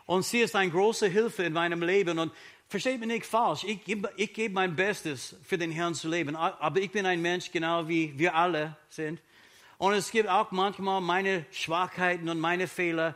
Und 0.06 0.24
sie 0.24 0.40
ist 0.40 0.54
eine 0.54 0.70
große 0.70 1.08
Hilfe 1.08 1.42
in 1.42 1.52
meinem 1.52 1.82
Leben. 1.82 2.18
Und 2.18 2.32
versteht 2.68 3.00
mich 3.00 3.08
nicht 3.08 3.26
falsch, 3.26 3.64
ich 3.64 3.84
gebe, 3.84 4.10
ich 4.16 4.32
gebe 4.32 4.54
mein 4.54 4.74
Bestes 4.74 5.36
für 5.42 5.58
den 5.58 5.70
Herrn 5.70 5.94
zu 5.94 6.08
leben. 6.08 6.36
Aber 6.36 6.80
ich 6.80 6.90
bin 6.90 7.06
ein 7.06 7.20
Mensch, 7.20 7.50
genau 7.50 7.88
wie 7.88 8.16
wir 8.18 8.34
alle 8.34 8.76
sind. 8.88 9.20
Und 9.78 9.92
es 9.92 10.10
gibt 10.10 10.28
auch 10.28 10.52
manchmal 10.52 11.00
meine 11.00 11.44
Schwachheiten 11.50 12.28
und 12.28 12.40
meine 12.40 12.66
Fehler. 12.66 13.14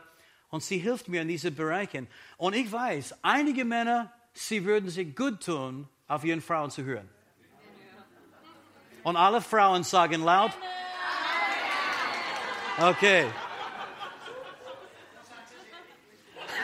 Und 0.51 0.61
sie 0.61 0.77
hilft 0.77 1.07
mir 1.07 1.23
in 1.23 1.29
diesen 1.29 1.55
Bereichen. 1.55 2.07
Und 2.37 2.53
ich 2.53 2.71
weiß, 2.71 3.15
einige 3.23 3.65
Männer, 3.65 4.13
sie 4.33 4.63
würden 4.63 4.89
sich 4.89 5.15
gut 5.15 5.43
tun, 5.43 5.87
auf 6.07 6.23
ihren 6.23 6.41
Frauen 6.41 6.69
zu 6.69 6.83
hören. 6.83 7.09
Und 9.03 9.15
alle 9.15 9.41
Frauen 9.41 9.83
sagen 9.83 10.21
laut. 10.23 10.51
Okay. 12.77 13.25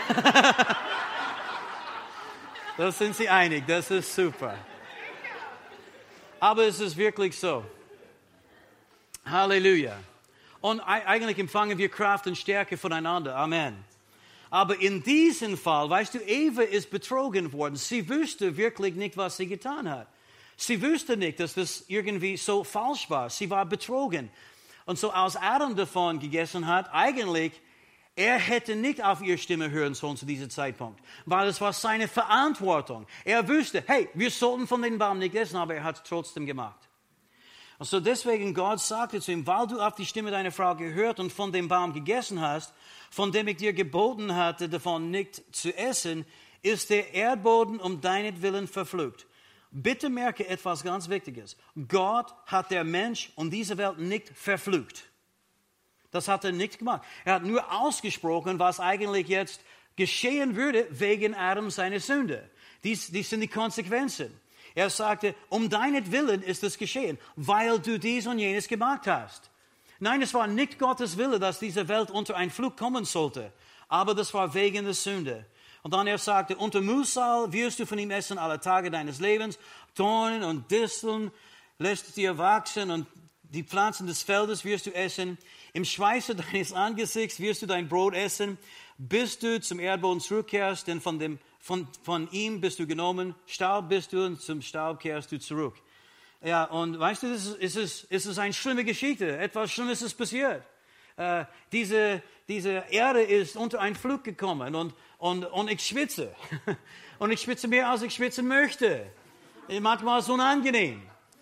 das 2.77 2.97
sind 2.97 3.15
sie 3.15 3.27
einig, 3.29 3.65
das 3.65 3.89
ist 3.91 4.13
super. 4.13 4.57
Aber 6.39 6.63
es 6.67 6.79
ist 6.79 6.95
wirklich 6.95 7.37
so. 7.39 7.65
Halleluja. 9.25 9.97
Und 10.61 10.79
eigentlich 10.81 11.37
empfangen 11.37 11.77
wir 11.77 11.89
Kraft 11.89 12.27
und 12.27 12.37
Stärke 12.37 12.77
voneinander. 12.77 13.35
Amen. 13.35 13.83
Aber 14.49 14.79
in 14.79 15.03
diesem 15.03 15.57
Fall, 15.57 15.89
weißt 15.89 16.15
du, 16.15 16.19
Eva 16.19 16.61
ist 16.61 16.89
betrogen 16.89 17.51
worden. 17.53 17.75
Sie 17.75 18.07
wusste 18.09 18.55
wirklich 18.55 18.95
nicht, 18.95 19.17
was 19.17 19.37
sie 19.37 19.47
getan 19.47 19.89
hat. 19.89 20.07
Sie 20.55 20.81
wusste 20.81 21.17
nicht, 21.17 21.39
dass 21.39 21.53
das 21.53 21.83
irgendwie 21.87 22.37
so 22.37 22.63
falsch 22.63 23.09
war. 23.09 23.29
Sie 23.29 23.49
war 23.49 23.65
betrogen. 23.65 24.29
Und 24.85 24.97
so 24.97 25.11
als 25.11 25.35
Adam 25.35 25.75
davon 25.75 26.19
gegessen 26.19 26.65
hat, 26.65 26.89
eigentlich, 26.93 27.51
er 28.15 28.39
hätte 28.39 28.75
nicht 28.75 29.03
auf 29.03 29.21
ihre 29.21 29.37
Stimme 29.37 29.69
hören 29.69 29.93
sollen 29.93 30.17
zu 30.17 30.25
diesem 30.25 30.49
Zeitpunkt, 30.49 30.99
weil 31.25 31.47
es 31.49 31.61
war 31.61 31.73
seine 31.73 32.07
Verantwortung. 32.07 33.05
Er 33.23 33.47
wusste, 33.47 33.83
hey, 33.85 34.09
wir 34.15 34.31
sollten 34.31 34.65
von 34.65 34.81
dem 34.81 34.97
Baum 34.97 35.19
nicht 35.19 35.35
essen, 35.35 35.57
aber 35.57 35.75
er 35.75 35.83
hat 35.83 35.97
es 35.97 36.03
trotzdem 36.03 36.47
gemacht. 36.47 36.86
Und 37.79 37.85
so 37.85 37.99
deswegen 37.99 38.53
Gott 38.53 38.79
sagte 38.79 39.21
zu 39.21 39.31
ihm, 39.31 39.45
weil 39.45 39.67
du 39.67 39.79
auf 39.79 39.95
die 39.95 40.05
Stimme 40.05 40.31
deiner 40.31 40.51
Frau 40.51 40.75
gehört 40.75 41.19
und 41.19 41.31
von 41.31 41.51
dem 41.51 41.67
Baum 41.67 41.93
gegessen 41.93 42.41
hast, 42.41 42.73
von 43.11 43.31
dem 43.31 43.47
ich 43.47 43.57
dir 43.57 43.73
geboten 43.73 44.35
hatte, 44.35 44.67
davon 44.67 45.11
nicht 45.11 45.43
zu 45.55 45.75
essen, 45.77 46.25
ist 46.63 46.89
der 46.89 47.13
Erdboden 47.13 47.79
um 47.79 48.01
deinetwillen 48.01 48.67
verflucht. 48.67 49.27
Bitte 49.69 50.09
merke 50.09 50.47
etwas 50.47 50.83
ganz 50.83 51.07
Wichtiges. 51.07 51.55
Gott 51.87 52.33
hat 52.45 52.71
der 52.71 52.83
Mensch 52.83 53.31
und 53.35 53.51
diese 53.51 53.77
Welt 53.77 53.99
nicht 53.99 54.29
verflucht. 54.29 55.03
Das 56.09 56.27
hat 56.27 56.45
er 56.45 56.51
nicht 56.51 56.79
gemacht. 56.79 57.03
Er 57.25 57.35
hat 57.35 57.43
nur 57.43 57.71
ausgesprochen, 57.71 58.59
was 58.59 58.79
eigentlich 58.79 59.27
jetzt 59.27 59.61
geschehen 59.95 60.55
würde 60.55 60.87
wegen 60.89 61.35
Adam 61.35 61.69
seine 61.69 61.99
Sünde. 61.99 62.49
Dies, 62.83 63.07
dies 63.07 63.29
sind 63.29 63.41
die 63.41 63.47
Konsequenzen. 63.47 64.31
Er 64.77 64.91
sagte, 64.91 65.33
um 65.49 65.71
deinetwillen 65.71 66.43
ist 66.43 66.63
es 66.63 66.77
geschehen, 66.77 67.17
weil 67.35 67.79
du 67.79 67.97
dies 67.97 68.27
und 68.27 68.37
jenes 68.37 68.67
gemacht 68.67 69.07
hast. 69.07 69.49
Nein, 69.99 70.21
es 70.21 70.35
war 70.35 70.45
nicht 70.45 70.77
Gottes 70.77 71.17
Wille, 71.17 71.39
dass 71.39 71.57
diese 71.57 71.87
Welt 71.87 72.11
unter 72.11 72.35
einen 72.35 72.51
Flug 72.51 72.77
kommen 72.77 73.03
sollte, 73.03 73.51
aber 73.89 74.13
das 74.13 74.35
war 74.35 74.53
wegen 74.53 74.85
der 74.85 74.93
Sünde. 74.93 75.47
Und 75.81 75.95
dann 75.95 76.05
er 76.05 76.19
sagte, 76.19 76.55
unter 76.55 76.81
Mühsal 76.81 77.51
wirst 77.51 77.79
du 77.79 77.87
von 77.87 77.97
ihm 77.97 78.11
essen 78.11 78.37
alle 78.37 78.59
Tage 78.59 78.91
deines 78.91 79.19
Lebens, 79.19 79.57
Dornen 79.95 80.43
und 80.43 80.69
Disteln 80.69 81.31
lässt 81.79 82.15
dir 82.15 82.37
wachsen 82.37 82.91
und 82.91 83.07
die 83.41 83.63
Pflanzen 83.63 84.05
des 84.05 84.21
Feldes 84.21 84.63
wirst 84.63 84.85
du 84.85 84.93
essen. 84.93 85.39
Im 85.73 85.85
Schweiße 85.85 86.35
deines 86.35 86.71
Angesichts 86.71 87.39
wirst 87.39 87.63
du 87.63 87.65
dein 87.65 87.87
Brot 87.87 88.13
essen, 88.13 88.59
bis 88.99 89.39
du 89.39 89.59
zum 89.59 89.79
Erdboden 89.79 90.21
zurückkehrst, 90.21 90.85
denn 90.85 91.01
von 91.01 91.17
dem 91.17 91.39
von, 91.67 91.85
von 92.01 92.31
ihm 92.31 92.61
bist 92.61 92.79
du 92.79 92.87
genommen, 92.87 93.35
Staub 93.45 93.89
bist 93.89 94.13
du 94.13 94.25
und 94.25 94.41
zum 94.41 94.61
Staub 94.61 95.01
kehrst 95.01 95.33
du 95.33 95.37
zurück. 95.37 95.75
Ja, 96.41 96.63
und 96.63 96.97
weißt 96.97 97.23
du, 97.23 97.27
es 97.27 97.47
ist, 97.47 98.05
ist, 98.05 98.25
ist, 98.25 98.39
eine 98.39 98.53
schlimme 98.53 98.85
Geschichte. 98.85 99.37
Etwas 99.37 99.73
Schlimmes 99.73 100.01
ist 100.01 100.13
passiert. 100.13 100.63
Äh, 101.17 101.43
diese, 101.73 102.23
diese 102.47 102.85
Erde 102.89 103.21
ist 103.21 103.57
unter 103.57 103.81
einen 103.81 103.95
Flug 103.95 104.23
gekommen 104.23 104.75
und, 104.75 104.93
und, 105.17 105.43
und 105.43 105.69
ich 105.69 105.85
schwitze. 105.85 106.33
und 107.19 107.31
ich 107.31 107.41
schwitze 107.41 107.67
mehr, 107.67 107.89
als 107.89 108.01
ich 108.01 108.13
schwitzen 108.13 108.47
möchte. 108.47 109.05
Manchmal 109.81 110.19
ist 110.19 110.25
es 110.25 110.31
unangenehm. 110.31 111.01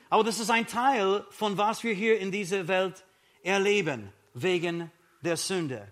Aber 0.10 0.24
das 0.24 0.40
ist 0.40 0.50
ein 0.50 0.66
Teil 0.66 1.24
von 1.30 1.56
was 1.60 1.84
wir 1.84 1.94
hier 1.94 2.20
in 2.20 2.32
dieser 2.32 2.68
Welt 2.68 3.06
erleben, 3.44 4.12
wegen 4.34 4.90
der 5.22 5.38
Sünde. 5.38 5.88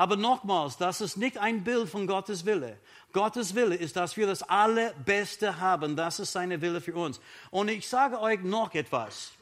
Aber 0.00 0.16
nochmals, 0.16 0.78
das 0.78 1.02
ist 1.02 1.18
nicht 1.18 1.36
ein 1.36 1.62
Bild 1.62 1.88
von 1.88 2.06
Gottes 2.06 2.46
Wille. 2.46 2.78
Gottes 3.12 3.54
Wille 3.54 3.74
ist, 3.74 3.96
dass 3.96 4.16
wir 4.16 4.26
das 4.26 4.42
Allerbeste 4.42 5.60
haben. 5.60 5.96
Das 5.96 6.20
ist 6.20 6.32
seine 6.32 6.60
Wille 6.60 6.80
für 6.80 6.94
uns. 6.94 7.20
Und 7.50 7.68
ich 7.68 7.88
sage 7.88 8.20
euch 8.20 8.40
noch 8.40 8.74
etwas. 8.74 9.32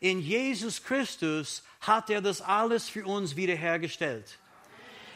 In 0.00 0.20
Jesus 0.20 0.82
Christus 0.82 1.62
hat 1.80 2.08
er 2.10 2.20
das 2.20 2.40
alles 2.40 2.88
für 2.88 3.04
uns 3.04 3.34
wiederhergestellt. 3.36 4.38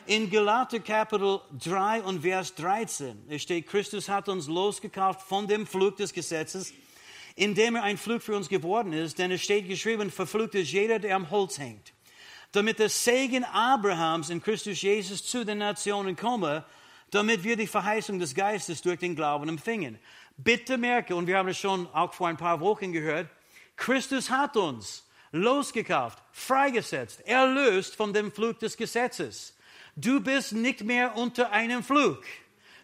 In 0.06 0.28
Galater 0.30 0.80
Kapitel 0.80 1.40
3 1.60 2.02
und 2.02 2.22
Vers 2.22 2.56
13 2.56 3.38
steht, 3.38 3.68
Christus 3.68 4.08
hat 4.08 4.28
uns 4.28 4.48
losgekauft 4.48 5.22
von 5.22 5.46
dem 5.46 5.64
Flug 5.64 5.96
des 5.96 6.12
Gesetzes, 6.12 6.72
indem 7.36 7.76
er 7.76 7.84
ein 7.84 7.96
Flug 7.96 8.20
für 8.20 8.34
uns 8.34 8.48
geworden 8.48 8.92
ist, 8.92 9.20
denn 9.20 9.30
es 9.30 9.42
steht 9.42 9.68
geschrieben, 9.68 10.10
verflucht 10.10 10.56
ist 10.56 10.72
jeder, 10.72 10.98
der 10.98 11.14
am 11.14 11.30
Holz 11.30 11.58
hängt. 11.58 11.92
Damit 12.50 12.80
der 12.80 12.88
Segen 12.88 13.44
Abrahams 13.44 14.28
in 14.28 14.42
Christus 14.42 14.82
Jesus 14.82 15.24
zu 15.24 15.44
den 15.44 15.58
Nationen 15.58 16.16
komme, 16.16 16.64
damit 17.12 17.44
wir 17.44 17.56
die 17.56 17.66
Verheißung 17.66 18.18
des 18.18 18.34
Geistes 18.34 18.82
durch 18.82 18.98
den 18.98 19.14
Glauben 19.14 19.48
empfingen. 19.48 19.98
Bitte 20.38 20.78
merke, 20.78 21.14
und 21.14 21.26
wir 21.26 21.36
haben 21.36 21.48
es 21.48 21.58
schon 21.58 21.86
auch 21.92 22.12
vor 22.14 22.26
ein 22.26 22.38
paar 22.38 22.58
Wochen 22.60 22.90
gehört, 22.90 23.28
Christus 23.76 24.30
hat 24.30 24.56
uns 24.56 25.06
losgekauft, 25.30 26.18
freigesetzt, 26.32 27.20
erlöst 27.26 27.96
von 27.96 28.12
dem 28.12 28.32
Flug 28.32 28.58
des 28.58 28.76
Gesetzes. 28.76 29.54
Du 29.94 30.20
bist 30.20 30.52
nicht 30.52 30.84
mehr 30.84 31.14
unter 31.16 31.52
einem 31.52 31.82
Flug. 31.82 32.22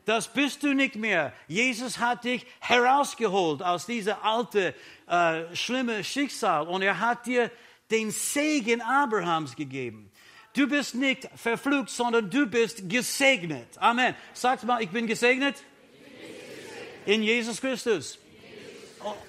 Das 0.04 0.30
bist 0.32 0.62
du 0.62 0.74
nicht 0.74 0.96
mehr. 0.96 1.32
Jesus 1.46 1.98
hat 1.98 2.24
dich 2.24 2.46
herausgeholt 2.60 3.62
aus 3.62 3.86
dieser 3.86 4.24
alte, 4.24 4.74
äh, 5.06 5.56
schlimme 5.56 6.04
Schicksal 6.04 6.68
und 6.68 6.82
er 6.82 7.00
hat 7.00 7.26
dir 7.26 7.50
den 7.90 8.10
Segen 8.10 8.82
Abrahams 8.82 9.56
gegeben. 9.56 10.10
Du 10.58 10.66
bist 10.66 10.96
nicht 10.96 11.28
verflucht, 11.36 11.88
sondern 11.88 12.28
du 12.28 12.44
bist 12.44 12.88
gesegnet. 12.88 13.68
Amen. 13.78 14.16
Sagt 14.34 14.64
mal, 14.64 14.82
ich 14.82 14.90
bin 14.90 15.06
gesegnet. 15.06 15.54
In 17.06 17.22
Jesus 17.22 17.60
Christus. 17.60 18.18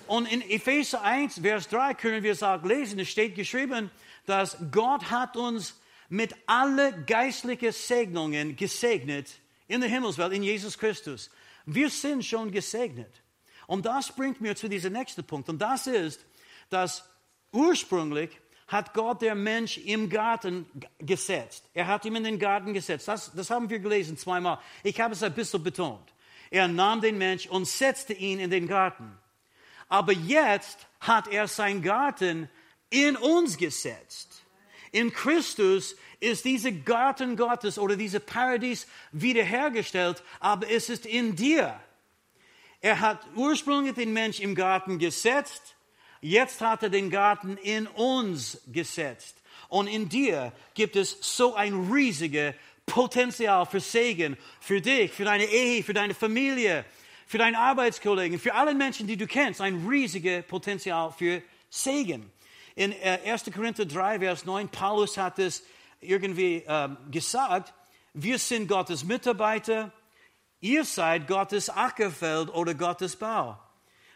Und 0.08 0.26
in 0.26 0.42
Epheser 0.50 1.04
1, 1.04 1.40
Vers 1.40 1.68
3 1.68 1.94
können 1.94 2.24
wir 2.24 2.32
es 2.32 2.42
auch 2.42 2.64
lesen. 2.64 2.98
Es 2.98 3.10
steht 3.10 3.36
geschrieben, 3.36 3.92
dass 4.26 4.58
Gott 4.72 5.12
hat 5.12 5.38
uns 5.38 5.80
mit 6.10 6.34
alle 6.48 7.00
geistlichen 7.04 7.74
Segnungen 7.74 8.56
gesegnet 8.56 9.30
in 9.68 9.82
der 9.82 9.90
Himmelswelt, 9.92 10.34
in 10.34 10.42
Jesus 10.42 10.80
Christus. 10.80 11.30
Wir 11.68 11.92
sind 11.92 12.26
schon 12.26 12.50
gesegnet. 12.50 13.22
Und 13.68 13.86
das 13.86 14.12
bringt 14.16 14.42
mir 14.42 14.56
zu 14.56 14.68
diesem 14.68 14.94
nächsten 14.94 15.24
Punkt. 15.24 15.48
Und 15.48 15.62
das 15.62 15.86
ist, 15.86 16.26
dass 16.72 17.08
ursprünglich 17.52 18.32
hat 18.70 18.94
Gott 18.94 19.22
der 19.22 19.36
Mensch 19.36 19.78
im 19.80 20.10
Garten 20.10 20.66
gesetzt. 21.00 21.66
Er 21.74 21.88
hat 21.88 22.06
ihn 22.06 22.16
in 22.16 22.24
den 22.24 22.40
Garten 22.40 22.74
gesetzt. 22.74 23.08
Das, 23.08 23.32
das 23.34 23.50
haben 23.50 23.70
wir 23.70 23.80
gelesen 23.80 24.18
zweimal. 24.18 24.60
Ich 24.84 25.02
habe 25.02 25.14
es 25.14 25.24
ein 25.24 25.34
bisschen 25.34 25.64
betont. 25.64 26.14
Er 26.52 26.68
nahm 26.68 27.02
den 27.02 27.18
Mensch 27.18 27.48
und 27.48 27.68
setzte 27.68 28.14
ihn 28.14 28.40
in 28.40 28.52
den 28.52 28.68
Garten. 28.68 29.18
Aber 29.88 30.14
jetzt 30.14 30.88
hat 31.00 31.28
er 31.28 31.48
sein 31.48 31.82
Garten 31.82 32.48
in 32.92 33.18
uns 33.18 33.58
gesetzt. 33.58 34.44
In 34.92 35.12
Christus 35.12 35.96
ist 36.20 36.46
dieser 36.46 36.72
Garten 36.72 37.36
Gottes 37.36 37.80
oder 37.80 37.96
dieses 37.96 38.24
Paradies 38.24 38.88
wiederhergestellt, 39.12 40.24
aber 40.40 40.70
es 40.70 40.90
ist 40.90 41.06
in 41.06 41.36
dir. 41.36 41.80
Er 42.82 43.00
hat 43.00 43.20
ursprünglich 43.36 43.96
den 43.96 44.14
Mensch 44.14 44.40
im 44.40 44.54
Garten 44.56 45.00
gesetzt, 45.00 45.76
Jetzt 46.22 46.62
hat 46.62 46.84
er 46.84 46.90
den 46.90 47.10
Garten 47.10 47.58
in 47.58 47.88
uns 47.88 48.62
gesetzt. 48.68 49.36
Und 49.70 49.88
in 49.88 50.10
dir 50.10 50.52
gibt 50.74 50.96
es 50.96 51.18
so 51.22 51.56
ein 51.56 51.92
riesiges 51.92 52.56
Potenzial 52.86 53.66
für 53.66 53.80
Segen, 53.80 54.38
für 54.60 54.82
dich, 54.82 55.12
für 55.12 55.24
deine 55.24 55.46
Ehe, 55.46 55.84
für 55.84 55.94
deine 55.94 56.14
Familie, 56.14 56.86
für 57.28 57.38
deine 57.38 57.58
Arbeitskollegen, 57.58 58.40
für 58.40 58.56
alle 58.56 58.74
Menschen, 58.74 59.06
die 59.06 59.16
du 59.16 59.28
kennst, 59.28 59.62
ein 59.62 59.88
riesiges 59.88 60.44
Potenzial 60.46 61.12
für 61.12 61.42
Segen. 61.70 62.32
In 62.76 62.94
1. 62.94 63.48
Äh, 63.48 63.52
Korinther 63.52 63.86
3, 63.86 64.20
Vers 64.20 64.46
9, 64.46 64.70
Paulus 64.70 65.18
hat 65.18 65.38
es 65.38 65.64
irgendwie 66.02 66.64
äh, 66.66 66.90
gesagt, 67.12 67.74
wir 68.14 68.40
sind 68.40 68.68
Gottes 68.68 69.04
Mitarbeiter, 69.04 69.92
ihr 70.60 70.84
seid 70.84 71.28
Gottes 71.28 71.70
Ackerfeld 71.70 72.50
oder 72.50 72.74
Gottes 72.74 73.16
Bau 73.16 73.60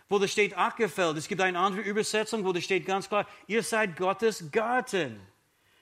wo 0.10 0.20
da 0.20 0.28
steht 0.28 0.58
Ackerfeld. 0.58 1.18
Es 1.18 1.28
gibt 1.28 1.42
eine 1.42 1.60
andere 1.60 1.82
Übersetzung, 1.82 2.46
wo 2.46 2.54
da 2.54 2.62
steht 2.62 2.86
ganz 2.86 3.10
klar, 3.10 3.28
ihr 3.48 3.64
seid 3.64 3.98
Gottes 3.98 4.52
Garten. 4.52 5.20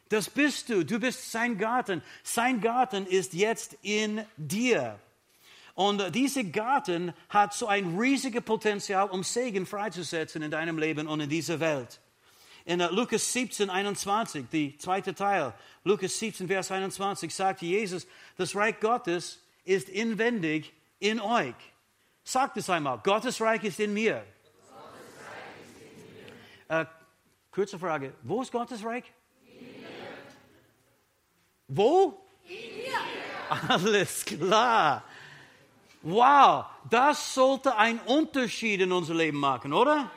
Das 0.10 0.30
bist 0.30 0.70
du. 0.70 0.84
Du 0.84 1.00
bist 1.00 1.32
sein 1.32 1.58
Garten. 1.58 2.02
Sein 2.24 2.60
Garten 2.60 3.06
ist 3.06 3.34
jetzt 3.34 3.78
in 3.82 4.26
dir. 4.36 5.00
Und 5.74 6.14
dieser 6.14 6.44
Garten 6.44 7.14
hat 7.30 7.54
so 7.54 7.68
ein 7.68 7.98
riesiges 7.98 8.44
Potenzial, 8.44 9.10
um 9.10 9.24
Segen 9.24 9.66
freizusetzen 9.66 10.42
in 10.42 10.52
deinem 10.52 10.78
Leben 10.78 11.08
und 11.08 11.22
in 11.22 11.30
dieser 11.30 11.60
Welt. 11.60 12.02
In 12.66 12.82
uh, 12.82 12.90
Lukas 12.92 13.32
17, 13.32 13.70
21, 13.70 14.46
die 14.52 14.78
zweite 14.78 15.16
Teil, 15.16 15.54
Lukas 15.84 16.20
17, 16.20 16.48
Vers 16.48 16.72
21, 16.72 17.34
sagt 17.34 17.62
Jesus, 17.62 18.06
das 18.38 18.56
Reich 18.56 18.80
Gottes 18.80 19.40
ist 19.64 19.90
inwendig 19.90 20.74
in 21.00 21.20
euch. 21.20 21.56
Sagt 22.24 22.58
es 22.58 22.70
einmal, 22.70 23.00
Gottes 23.04 23.42
Reich 23.42 23.64
ist 23.64 23.80
in 23.80 23.94
mir. 23.94 24.24
Äh, 26.68 26.86
kurze 27.52 27.78
Frage, 27.78 28.14
wo 28.22 28.42
ist 28.42 28.52
Gottes 28.52 28.84
Reich? 28.86 29.04
In 29.46 29.82
mir. 29.82 29.88
Wo? 31.68 32.26
In 32.46 32.78
mir. 32.78 33.70
Alles 33.70 34.24
klar. 34.24 35.04
Wow, 36.04 36.66
das 36.90 37.34
sollte 37.34 37.76
einen 37.78 38.00
Unterschied 38.00 38.82
in 38.82 38.92
unser 38.92 39.14
Leben 39.14 39.38
machen, 39.38 39.74
oder? 39.74 40.10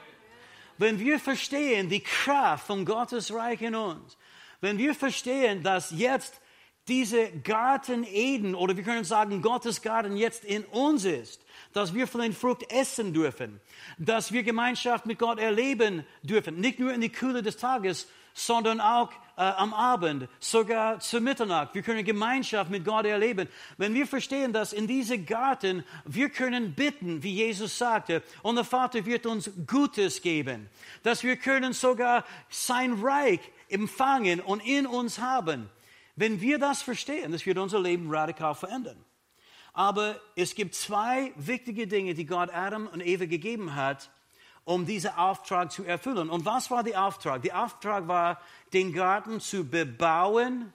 Wenn 0.79 0.99
wir 0.99 1.21
verstehen 1.21 1.89
die 1.89 2.01
Kraft 2.01 2.67
von 2.67 2.85
Gottes 2.85 3.33
Reich 3.33 3.61
in 3.61 3.75
uns, 3.75 4.17
wenn 4.61 4.79
wir 4.79 4.95
verstehen, 4.95 5.63
dass 5.63 5.91
jetzt 5.91 6.41
diese 6.89 7.31
Garten 7.31 8.05
Eden 8.05 8.55
oder 8.55 8.77
wir 8.77 8.85
können 8.85 9.05
sagen 9.05 9.41
Gottes 9.41 9.81
Garten 9.81 10.17
jetzt 10.17 10.45
in 10.45 10.65
uns 10.65 11.05
ist, 11.05 11.41
dass 11.73 11.95
wir 11.95 12.07
von 12.07 12.21
den 12.21 12.33
Frucht 12.33 12.71
essen 12.71 13.15
dürfen, 13.15 13.61
dass 13.99 14.33
wir 14.33 14.43
Gemeinschaft 14.43 15.07
mit 15.07 15.19
Gott 15.19 15.39
erleben 15.39 16.05
dürfen, 16.23 16.61
nicht 16.61 16.79
nur 16.79 16.93
in 16.93 17.01
die 17.01 17.09
Kühle 17.09 17.43
des 17.43 17.57
Tages, 17.57 18.07
sondern 18.35 18.81
auch 18.81 19.13
äh, 19.37 19.43
am 19.43 19.73
Abend, 19.73 20.29
sogar 20.41 21.01
zu 21.01 21.21
Mitternacht. 21.21 21.75
Wir 21.75 21.83
können 21.83 22.05
Gemeinschaft 22.05 22.71
mit 22.71 22.85
Gott 22.85 23.07
erleben. 23.07 23.49
Wenn 23.79 23.95
wir 23.95 24.07
verstehen, 24.07 24.53
dass 24.53 24.73
in 24.73 24.87
diesem 24.87 25.25
Garten 25.25 25.85
wir 26.05 26.29
können 26.29 26.75
bitten, 26.75 27.23
wie 27.23 27.33
Jesus 27.33 27.79
sagte, 27.79 28.23
und 28.43 28.57
der 28.57 28.65
Vater 28.65 29.07
wird 29.07 29.27
uns 29.27 29.51
Gutes 29.67 30.21
geben, 30.21 30.69
dass 31.03 31.23
wir 31.23 31.37
können 31.37 31.73
sogar 31.73 32.25
sein 32.51 32.95
Reich 32.95 33.41
empfangen 33.69 34.41
und 34.41 34.61
in 34.61 34.87
uns 34.87 35.19
haben. 35.19 35.71
Wenn 36.17 36.41
wir 36.41 36.59
das 36.59 36.83
verstehen, 36.83 37.33
das 37.33 37.45
wird 37.45 37.59
unser 37.59 37.81
Leben 37.81 38.11
radikal 38.15 38.55
verändern. 38.55 39.05
Aber 39.73 40.21
es 40.37 40.55
gibt 40.55 40.77
zwei 40.77 41.33
wichtige 41.35 41.89
Dinge, 41.89 42.15
die 42.15 42.27
Gott 42.27 42.51
Adam 42.55 42.87
und 42.87 43.05
Eva 43.05 43.25
gegeben 43.25 43.75
hat, 43.75 44.11
um 44.65 44.87
diesen 44.87 45.11
Auftrag 45.11 45.73
zu 45.73 45.85
erfüllen. 45.85 46.31
Und 46.31 46.45
was 46.45 46.71
war 46.71 46.85
der 46.85 47.05
Auftrag? 47.05 47.43
Der 47.43 47.63
Auftrag 47.63 48.07
war, 48.07 48.41
den 48.73 48.93
Garten 48.93 49.41
zu 49.41 49.69
bebauen 49.69 50.73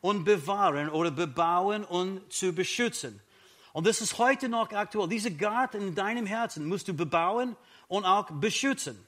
und 0.00 0.24
bewahren 0.24 0.88
oder 0.88 1.10
bebauen 1.10 1.84
und 1.84 2.32
zu 2.32 2.52
beschützen. 2.52 3.20
Und 3.72 3.86
das 3.86 4.00
ist 4.00 4.18
heute 4.18 4.48
noch 4.48 4.70
aktuell. 4.72 5.08
Diese 5.08 5.34
Garten 5.34 5.88
in 5.88 5.94
deinem 5.94 6.24
Herzen 6.24 6.66
musst 6.66 6.88
du 6.88 6.94
bebauen 6.94 7.56
und 7.88 8.04
auch 8.04 8.30
beschützen. 8.30 9.04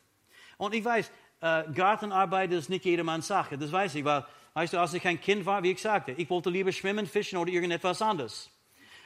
Und 0.59 0.75
ich 0.75 0.85
weiß, 0.85 1.11
äh, 1.41 1.65
Gartenarbeit 1.73 2.53
ist 2.53 2.69
nicht 2.69 2.85
jedermanns 2.85 3.29
Sache, 3.29 3.57
das 3.57 3.73
weiß 3.73 3.95
ich, 3.95 4.05
weil, 4.05 4.27
weißt 4.55 4.73
du, 4.73 4.79
als 4.79 4.95
ich 4.95 5.07
ein 5.07 5.21
Kind 5.21 5.47
war, 5.47 5.63
wie 5.63 5.73
ich 5.73 5.81
sagte, 5.81 6.13
ich 6.13 6.29
wollte 6.31 6.51
lieber 6.51 6.73
schwimmen, 6.73 7.07
fischen 7.07 7.39
oder 7.39 7.51
irgendetwas 7.51 8.03
anderes. 8.03 8.51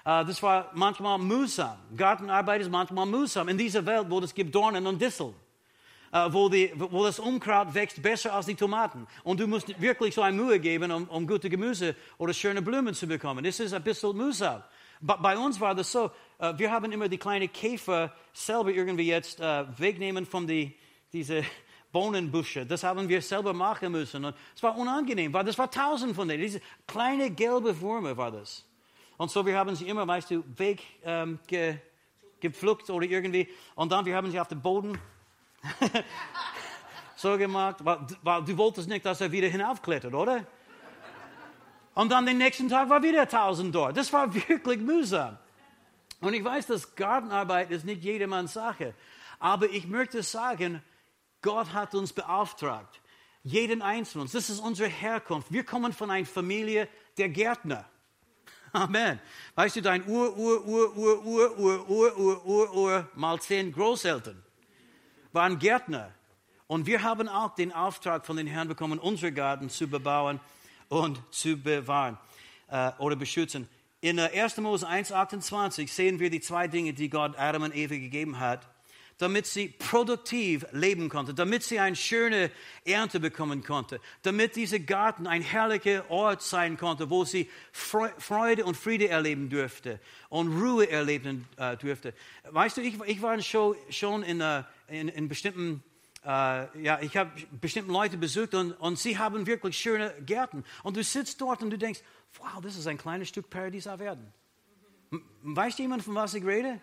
Äh, 0.04 0.24
das 0.24 0.42
war 0.42 0.70
manchmal 0.74 1.18
mühsam. 1.18 1.78
Gartenarbeit 1.96 2.61
ist 2.61 2.70
manchmal 2.70 3.07
mühsam. 3.07 3.48
In 3.48 3.59
dieser 3.59 3.85
Welt, 3.87 4.07
wo 4.09 4.18
es 4.20 4.35
gibt 4.35 4.54
Dornen 4.54 4.87
und 4.87 5.00
Disteln. 5.00 5.35
Äh, 6.12 6.33
wo, 6.33 6.50
wo, 6.50 7.04
das 7.04 7.18
Unkraut 7.18 7.74
wächst 7.74 8.02
besser 8.02 8.35
als 8.35 8.46
die 8.46 8.54
Tomaten. 8.54 9.07
Und 9.24 9.40
du 9.40 9.46
musst 9.46 9.80
wirklich 9.80 10.14
so 10.14 10.22
eine 10.22 10.37
Mühe 10.37 10.61
geben, 10.61 10.92
um, 10.92 11.09
um 11.09 11.26
gute 11.26 11.50
Gemüse 11.50 11.96
oder 12.18 12.33
schöne 12.33 12.62
Blumen 12.62 12.94
zu 12.94 13.07
bekommen. 13.07 13.42
Das 13.42 13.59
ist 13.59 13.72
ein 13.72 13.83
bisschen 13.83 14.16
mühsam. 14.16 14.62
Bei 15.00 15.37
uns 15.37 15.61
war 15.61 15.74
das 15.74 15.90
so, 15.90 16.11
äh, 16.38 16.52
wir 16.57 16.70
haben 16.70 16.92
immer 16.92 17.09
die 17.09 17.18
kleinen 17.18 17.52
Käfer 17.52 18.14
selber 18.33 18.70
irgendwie 18.70 19.07
jetzt 19.07 19.40
wegnehmen 19.40 20.26
von 20.26 20.46
die, 20.46 20.74
diese 21.12 21.44
Bohnenbüsche. 21.94 22.66
Das 22.66 22.83
haben 22.83 23.09
wir 23.09 23.22
selber 23.22 23.54
machen 23.54 23.92
müssen. 23.92 24.24
Und 24.24 24.35
es 24.54 24.62
war 24.62 24.76
unangenehm, 24.76 25.33
weil 25.33 25.44
das 25.44 25.57
war 25.57 25.70
tausend 25.70 26.16
von 26.16 26.28
denen. 26.28 26.42
Diese 26.42 26.61
kleine 26.87 27.30
gelbe 27.30 27.80
Würmer 27.80 28.14
war 28.16 28.33
das. 28.33 28.64
Und 29.16 29.30
so, 29.30 29.46
wir 29.46 29.57
haben 29.57 29.76
sie 29.76 29.88
immer, 29.88 30.07
weißt 30.07 30.33
du, 30.33 30.44
weggepflückt 30.57 32.88
ähm, 32.88 32.94
oder 32.94 33.07
irgendwie. 33.07 33.48
Und 33.76 33.92
dann, 33.92 34.04
wir 34.04 34.16
haben 34.16 34.28
sie 34.28 34.40
auf 34.40 34.48
den 34.48 34.61
Boden 34.61 34.98
so 37.16 37.38
gemacht, 37.38 37.76
weil, 37.85 38.00
weil, 38.22 38.42
du 38.42 38.59
wolltest 38.59 38.88
nicht, 38.88 39.07
dass 39.07 39.20
er 39.20 39.30
wieder 39.30 39.46
hinaufklettert, 39.46 40.12
oder? 40.12 40.44
Und 41.94 42.11
dann 42.11 42.26
den 42.26 42.38
nächsten 42.38 42.68
Tag 42.68 42.90
war 42.90 43.04
wieder 43.04 43.28
tausend 43.28 43.72
dort. 43.72 43.96
Das 43.96 44.12
war 44.12 44.35
wirklich 44.35 44.80
mühsam. 44.80 45.38
Und 46.20 46.35
ich 46.35 46.42
weiß, 46.42 46.66
dass 46.66 46.96
Gartenarbeit 46.96 47.70
ist 47.70 47.85
nicht 47.85 48.02
jedermanns 48.02 48.54
Sache. 48.54 48.94
Aber 49.38 49.70
ich 49.70 49.87
möchte 49.87 50.24
sagen, 50.24 50.83
Gott 51.44 51.74
hat 51.74 51.94
uns 51.94 52.11
beauftragt. 52.11 53.00
Jeden 53.42 53.83
Einzelnen. 53.83 54.28
Das 54.33 54.48
ist 54.48 54.59
unsere 54.61 54.88
Herkunft. 54.88 55.52
Wir 55.52 55.62
kommen 55.62 55.92
von 55.92 56.11
einer 56.11 56.24
Familie 56.24 56.88
der 57.18 57.28
Gärtner. 57.28 57.85
Amen. 58.72 59.20
Weißt 59.54 59.76
du, 59.76 59.83
dein 59.83 60.09
Ur, 60.09 60.35
Ur, 60.37 60.66
Ur, 60.66 60.96
Ur, 60.96 61.24
Ur, 61.26 61.59
Ur, 61.59 61.88
Ur, 61.88 62.18
Ur, 62.18 62.46
Ur, 62.46 62.74
Ur, 62.74 63.09
mal 63.14 63.38
zehn 63.40 63.70
Großeltern 63.70 64.42
waren 65.33 65.59
Gärtner. 65.59 66.11
Und 66.66 66.87
wir 66.87 67.02
haben 67.02 67.28
auch 67.28 67.54
den 67.54 67.72
Auftrag 67.72 68.24
von 68.24 68.38
den 68.38 68.46
Herrn 68.46 68.68
bekommen, 68.68 68.98
unsere 68.98 69.30
Garten 69.30 69.68
zu 69.68 69.87
bebauen 69.87 70.40
und 70.88 71.20
zu 71.30 71.59
bewahren 71.59 72.16
äh, 72.68 72.90
oder 72.98 73.16
beschützen. 73.16 73.68
In 74.00 74.18
1. 74.18 74.57
Mose 74.59 74.88
1,28 74.88 75.88
sehen 75.88 76.20
wir 76.20 76.30
die 76.30 76.40
zwei 76.40 76.68
Dinge, 76.68 76.94
die 76.94 77.11
Gott 77.11 77.37
Adam 77.37 77.64
und 77.64 77.76
Eva 77.76 77.96
gegeben 77.96 78.40
hat 78.40 78.66
damit 79.18 79.46
sie 79.46 79.68
produktiv 79.68 80.66
leben 80.72 81.09
konnte, 81.09 81.35
damit 81.35 81.62
sie 81.62 81.79
eine 81.79 81.96
schöne 81.96 82.50
Ernte 82.85 83.20
bekommen 83.20 83.62
konnte, 83.62 84.00
damit 84.22 84.57
dieser 84.57 84.79
Garten 84.79 85.27
ein 85.27 85.42
herrlicher 85.42 86.11
Ort 86.11 86.42
sein 86.42 86.77
konnte, 86.77 87.11
wo 87.11 87.24
sie 87.24 87.48
Freude 87.72 88.64
und 88.64 88.77
Friede 88.77 89.09
erleben 89.09 89.48
dürfte 89.48 90.00
und 90.29 90.61
Ruhe 90.61 90.90
erleben 90.90 91.46
äh, 91.57 91.77
dürfte. 91.77 92.14
Weißt 92.50 92.77
du, 92.77 92.81
ich, 92.81 93.00
ich 93.07 93.22
war 93.22 93.40
schon, 93.40 93.77
schon 93.90 94.22
in, 94.22 94.40
uh, 94.40 94.62
in, 94.88 95.09
in 95.09 95.29
bestimmten 95.29 95.83
Uh, 96.27 96.64
ja, 96.81 96.98
ich 97.03 97.18
habe 97.18 97.33
bestimmte 97.61 97.92
Leute 97.92 98.16
besucht 98.16 98.55
und, 98.55 98.72
und 98.72 98.98
sie 98.98 99.18
haben 99.18 99.46
wirklich 99.46 99.77
schöne 99.77 100.14
Gärten. 100.24 100.64
Und 100.83 100.96
du 100.96 101.05
sitzt 101.05 101.38
dort 101.38 101.62
und 101.62 101.68
du 101.68 101.77
denkst, 101.77 102.00
wow, 102.38 102.62
das 102.62 102.77
ist 102.77 102.87
ein 102.87 102.96
kleines 102.96 103.29
Stück 103.29 103.50
Paradies 103.50 103.87
auf 103.87 104.00
Erden. 104.00 104.33
Weißt 105.42 105.79
jemand, 105.79 106.03
von 106.03 106.14
was 106.14 106.33
ich 106.33 106.42
rede? 106.42 106.81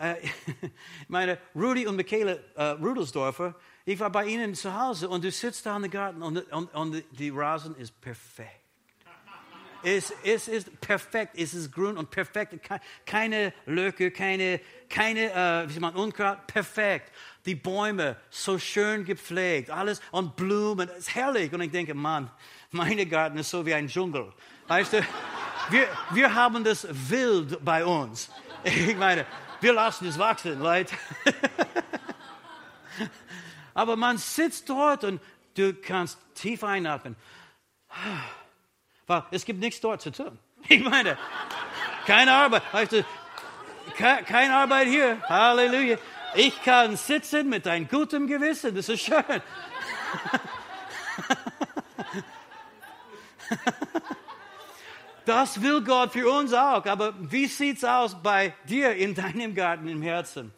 Äh, 0.00 0.16
meine 1.08 1.38
Rudi 1.54 1.86
und 1.86 1.96
Michaela 1.96 2.36
äh, 2.54 2.62
Rudelsdorfer, 2.70 3.54
ich 3.84 3.98
war 4.00 4.10
bei 4.10 4.26
ihnen 4.26 4.54
zu 4.54 4.74
Hause 4.74 5.08
und 5.08 5.24
du 5.24 5.30
sitzt 5.30 5.66
da 5.66 5.76
in 5.76 5.82
der 5.82 5.90
Garten 5.90 6.22
und, 6.22 6.38
und, 6.52 6.74
und 6.74 7.04
die 7.10 7.30
Rasen 7.30 7.76
ist 7.76 8.00
perfekt. 8.00 8.56
Es, 9.82 10.12
es 10.22 10.46
ist 10.46 10.80
perfekt, 10.80 11.32
es 11.36 11.54
ist 11.54 11.72
grün 11.72 11.96
und 11.96 12.10
perfekt, 12.10 12.54
keine 13.06 13.54
Löcke, 13.64 14.10
keine, 14.10 14.60
keine 14.90 15.32
äh, 15.32 15.74
wie 15.74 15.80
man, 15.80 15.94
Unkraut, 15.94 16.46
perfekt. 16.46 17.10
Die 17.46 17.54
Bäume 17.54 18.16
so 18.28 18.58
schön 18.58 19.06
gepflegt, 19.06 19.70
alles 19.70 20.02
und 20.10 20.36
Blumen, 20.36 20.88
es 20.90 20.98
ist 20.98 21.14
herrlich. 21.14 21.50
Und 21.52 21.62
ich 21.62 21.70
denke, 21.70 21.94
Mann, 21.94 22.30
meine 22.70 23.06
Garten 23.06 23.38
ist 23.38 23.48
so 23.48 23.64
wie 23.64 23.72
ein 23.72 23.88
Dschungel. 23.88 24.30
Weißt 24.68 24.92
du, 24.92 25.02
wir, 25.70 25.88
wir 26.12 26.34
haben 26.34 26.62
das 26.62 26.86
wild 26.90 27.64
bei 27.64 27.84
uns. 27.84 28.30
Ich 28.62 28.94
meine, 28.94 29.24
wir 29.60 29.72
lassen 29.72 30.08
es 30.08 30.18
wachsen, 30.18 30.60
Leute. 30.60 30.94
Aber 33.74 33.96
man 33.96 34.18
sitzt 34.18 34.68
dort 34.68 35.04
und 35.04 35.20
du 35.56 35.74
kannst 35.74 36.18
tief 36.34 36.64
einatmen. 36.64 37.14
Weil 39.06 39.22
es 39.30 39.44
gibt 39.44 39.60
nichts 39.60 39.80
dort 39.80 40.02
zu 40.02 40.10
tun. 40.10 40.36
Ich 40.68 40.84
meine, 40.84 41.16
keine 42.06 42.32
Arbeit. 42.32 42.62
Keine 43.96 44.54
Arbeit 44.54 44.88
hier. 44.88 45.16
Halleluja. 45.26 45.96
Ich 46.34 46.62
kann 46.62 46.96
sitzen 46.96 47.48
mit 47.48 47.66
einem 47.66 47.88
guten 47.88 48.26
Gewissen. 48.26 48.74
Das 48.74 48.90
ist 48.90 49.00
schön. 49.00 49.24
Das 55.24 55.60
will 55.60 55.82
Gott 55.82 56.12
für 56.12 56.30
uns 56.30 56.52
auch. 56.52 56.84
Aber 56.86 57.14
wie 57.18 57.46
sieht 57.46 57.78
es 57.78 57.84
aus 57.84 58.16
bei 58.22 58.54
dir 58.68 58.94
in 58.94 59.14
deinem 59.14 59.54
Garten 59.54 59.88
im 59.88 60.02
Herzen? 60.02 60.52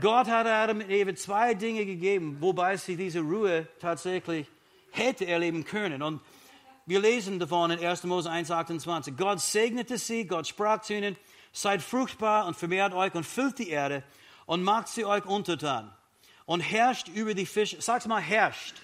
Gott 0.00 0.26
hat 0.26 0.46
Adam 0.46 0.78
und 0.78 0.90
Eva 0.90 1.14
zwei 1.14 1.54
Dinge 1.54 1.86
gegeben, 1.86 2.38
wobei 2.40 2.76
sie 2.76 2.96
diese 2.96 3.20
Ruhe 3.20 3.68
tatsächlich 3.80 4.46
hätte 4.90 5.26
erleben 5.26 5.64
können. 5.64 6.02
Und 6.02 6.20
wir 6.86 7.00
lesen 7.00 7.38
davon 7.38 7.70
in 7.70 7.84
1. 7.84 8.04
Mose 8.04 8.30
1, 8.30 8.50
28. 8.50 9.16
Gott 9.16 9.40
segnete 9.40 9.96
sie, 9.98 10.26
Gott 10.26 10.46
sprach 10.46 10.82
zu 10.82 10.94
ihnen, 10.94 11.16
seid 11.52 11.80
fruchtbar 11.80 12.46
und 12.46 12.56
vermehrt 12.56 12.92
euch 12.92 13.14
und 13.14 13.24
füllt 13.24 13.58
die 13.58 13.70
Erde 13.70 14.02
und 14.46 14.62
macht 14.62 14.88
sie 14.88 15.04
euch 15.04 15.24
untertan 15.24 15.92
und 16.46 16.60
herrscht 16.60 17.08
über 17.08 17.34
die 17.34 17.46
Fische. 17.46 17.80
Sag's 17.80 18.06
mal, 18.06 18.20
herrscht 18.20 18.74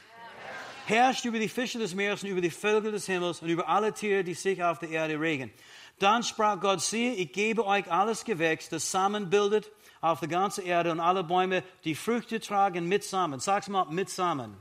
herrscht 0.90 1.24
über 1.24 1.38
die 1.38 1.48
Fische 1.48 1.78
des 1.78 1.94
Meeres 1.94 2.22
und 2.22 2.28
über 2.28 2.40
die 2.40 2.50
Vögel 2.50 2.92
des 2.92 3.06
Himmels 3.06 3.40
und 3.40 3.48
über 3.48 3.68
alle 3.68 3.94
Tiere, 3.94 4.24
die 4.24 4.34
sich 4.34 4.62
auf 4.62 4.78
der 4.78 4.90
Erde 4.90 5.18
regen. 5.18 5.50
Dann 5.98 6.22
sprach 6.22 6.60
Gott, 6.60 6.80
siehe, 6.80 7.14
ich 7.14 7.32
gebe 7.32 7.64
euch 7.64 7.90
alles 7.90 8.24
Gewächs, 8.24 8.68
das 8.68 8.90
Samen 8.90 9.30
bildet 9.30 9.70
auf 10.00 10.20
der 10.20 10.28
ganzen 10.28 10.64
Erde 10.64 10.92
und 10.92 11.00
alle 11.00 11.22
Bäume, 11.24 11.62
die 11.84 11.94
Früchte 11.94 12.40
tragen 12.40 12.88
mit 12.88 13.04
Samen. 13.04 13.38
Sag's 13.38 13.68
mal, 13.68 13.86
mit 13.86 14.10
Samen. 14.10 14.56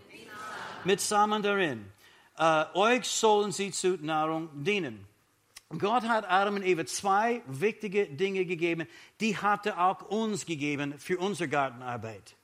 Mit 0.83 1.01
Samen 1.01 1.41
darin. 1.41 1.91
Uh, 2.37 2.63
euch 2.73 3.05
sollen 3.05 3.51
sie 3.51 3.71
zu 3.71 3.97
Nahrung 4.01 4.49
dienen. 4.53 5.05
Gott 5.77 6.03
hat 6.03 6.29
Adam 6.29 6.55
und 6.55 6.63
Eva 6.63 6.85
zwei 6.85 7.41
wichtige 7.45 8.07
Dinge 8.07 8.45
gegeben, 8.45 8.87
die 9.19 9.37
hat 9.37 9.65
er 9.65 9.79
auch 9.85 10.01
uns 10.03 10.45
gegeben 10.45 10.97
für 10.97 11.19
unsere 11.19 11.49
Gartenarbeit. 11.49 12.35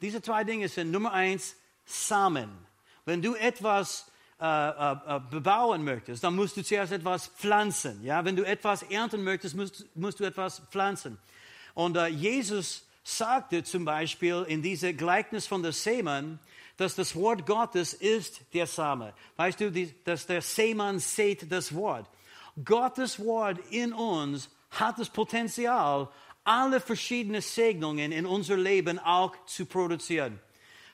Diese 0.00 0.20
zwei 0.20 0.44
Dinge 0.44 0.68
sind 0.68 0.90
Nummer 0.90 1.12
eins 1.12 1.56
Samen. 1.86 2.67
Wenn 3.08 3.22
du 3.22 3.34
etwas 3.34 4.04
äh, 4.38 4.44
äh, 4.44 4.92
äh, 4.92 5.20
bebauen 5.30 5.82
möchtest, 5.82 6.22
dann 6.22 6.36
musst 6.36 6.58
du 6.58 6.62
zuerst 6.62 6.92
etwas 6.92 7.28
pflanzen. 7.28 8.04
Ja? 8.04 8.22
Wenn 8.22 8.36
du 8.36 8.44
etwas 8.44 8.82
ernten 8.82 9.24
möchtest, 9.24 9.56
musst, 9.56 9.86
musst 9.96 10.20
du 10.20 10.24
etwas 10.24 10.60
pflanzen. 10.70 11.16
Und 11.72 11.96
äh, 11.96 12.08
Jesus 12.08 12.86
sagte 13.02 13.64
zum 13.64 13.86
Beispiel 13.86 14.44
in 14.46 14.60
diesem 14.60 14.94
Gleichnis 14.94 15.46
von 15.46 15.62
der 15.62 15.72
Seemann, 15.72 16.38
dass 16.76 16.96
das 16.96 17.16
Wort 17.16 17.46
Gottes 17.46 17.94
ist 17.94 18.42
der 18.52 18.66
Same. 18.66 19.14
Weißt 19.36 19.58
du, 19.58 19.72
die, 19.72 19.94
dass 20.04 20.26
der 20.26 20.42
Seemann 20.42 20.98
sät 20.98 21.50
das 21.50 21.74
Wort. 21.74 22.10
Gottes 22.62 23.18
Wort 23.24 23.58
in 23.70 23.94
uns 23.94 24.50
hat 24.70 24.98
das 24.98 25.08
Potenzial, 25.08 26.10
alle 26.44 26.78
verschiedenen 26.78 27.40
Segnungen 27.40 28.12
in 28.12 28.26
unser 28.26 28.58
Leben 28.58 28.98
auch 28.98 29.32
zu 29.46 29.64
produzieren. 29.64 30.38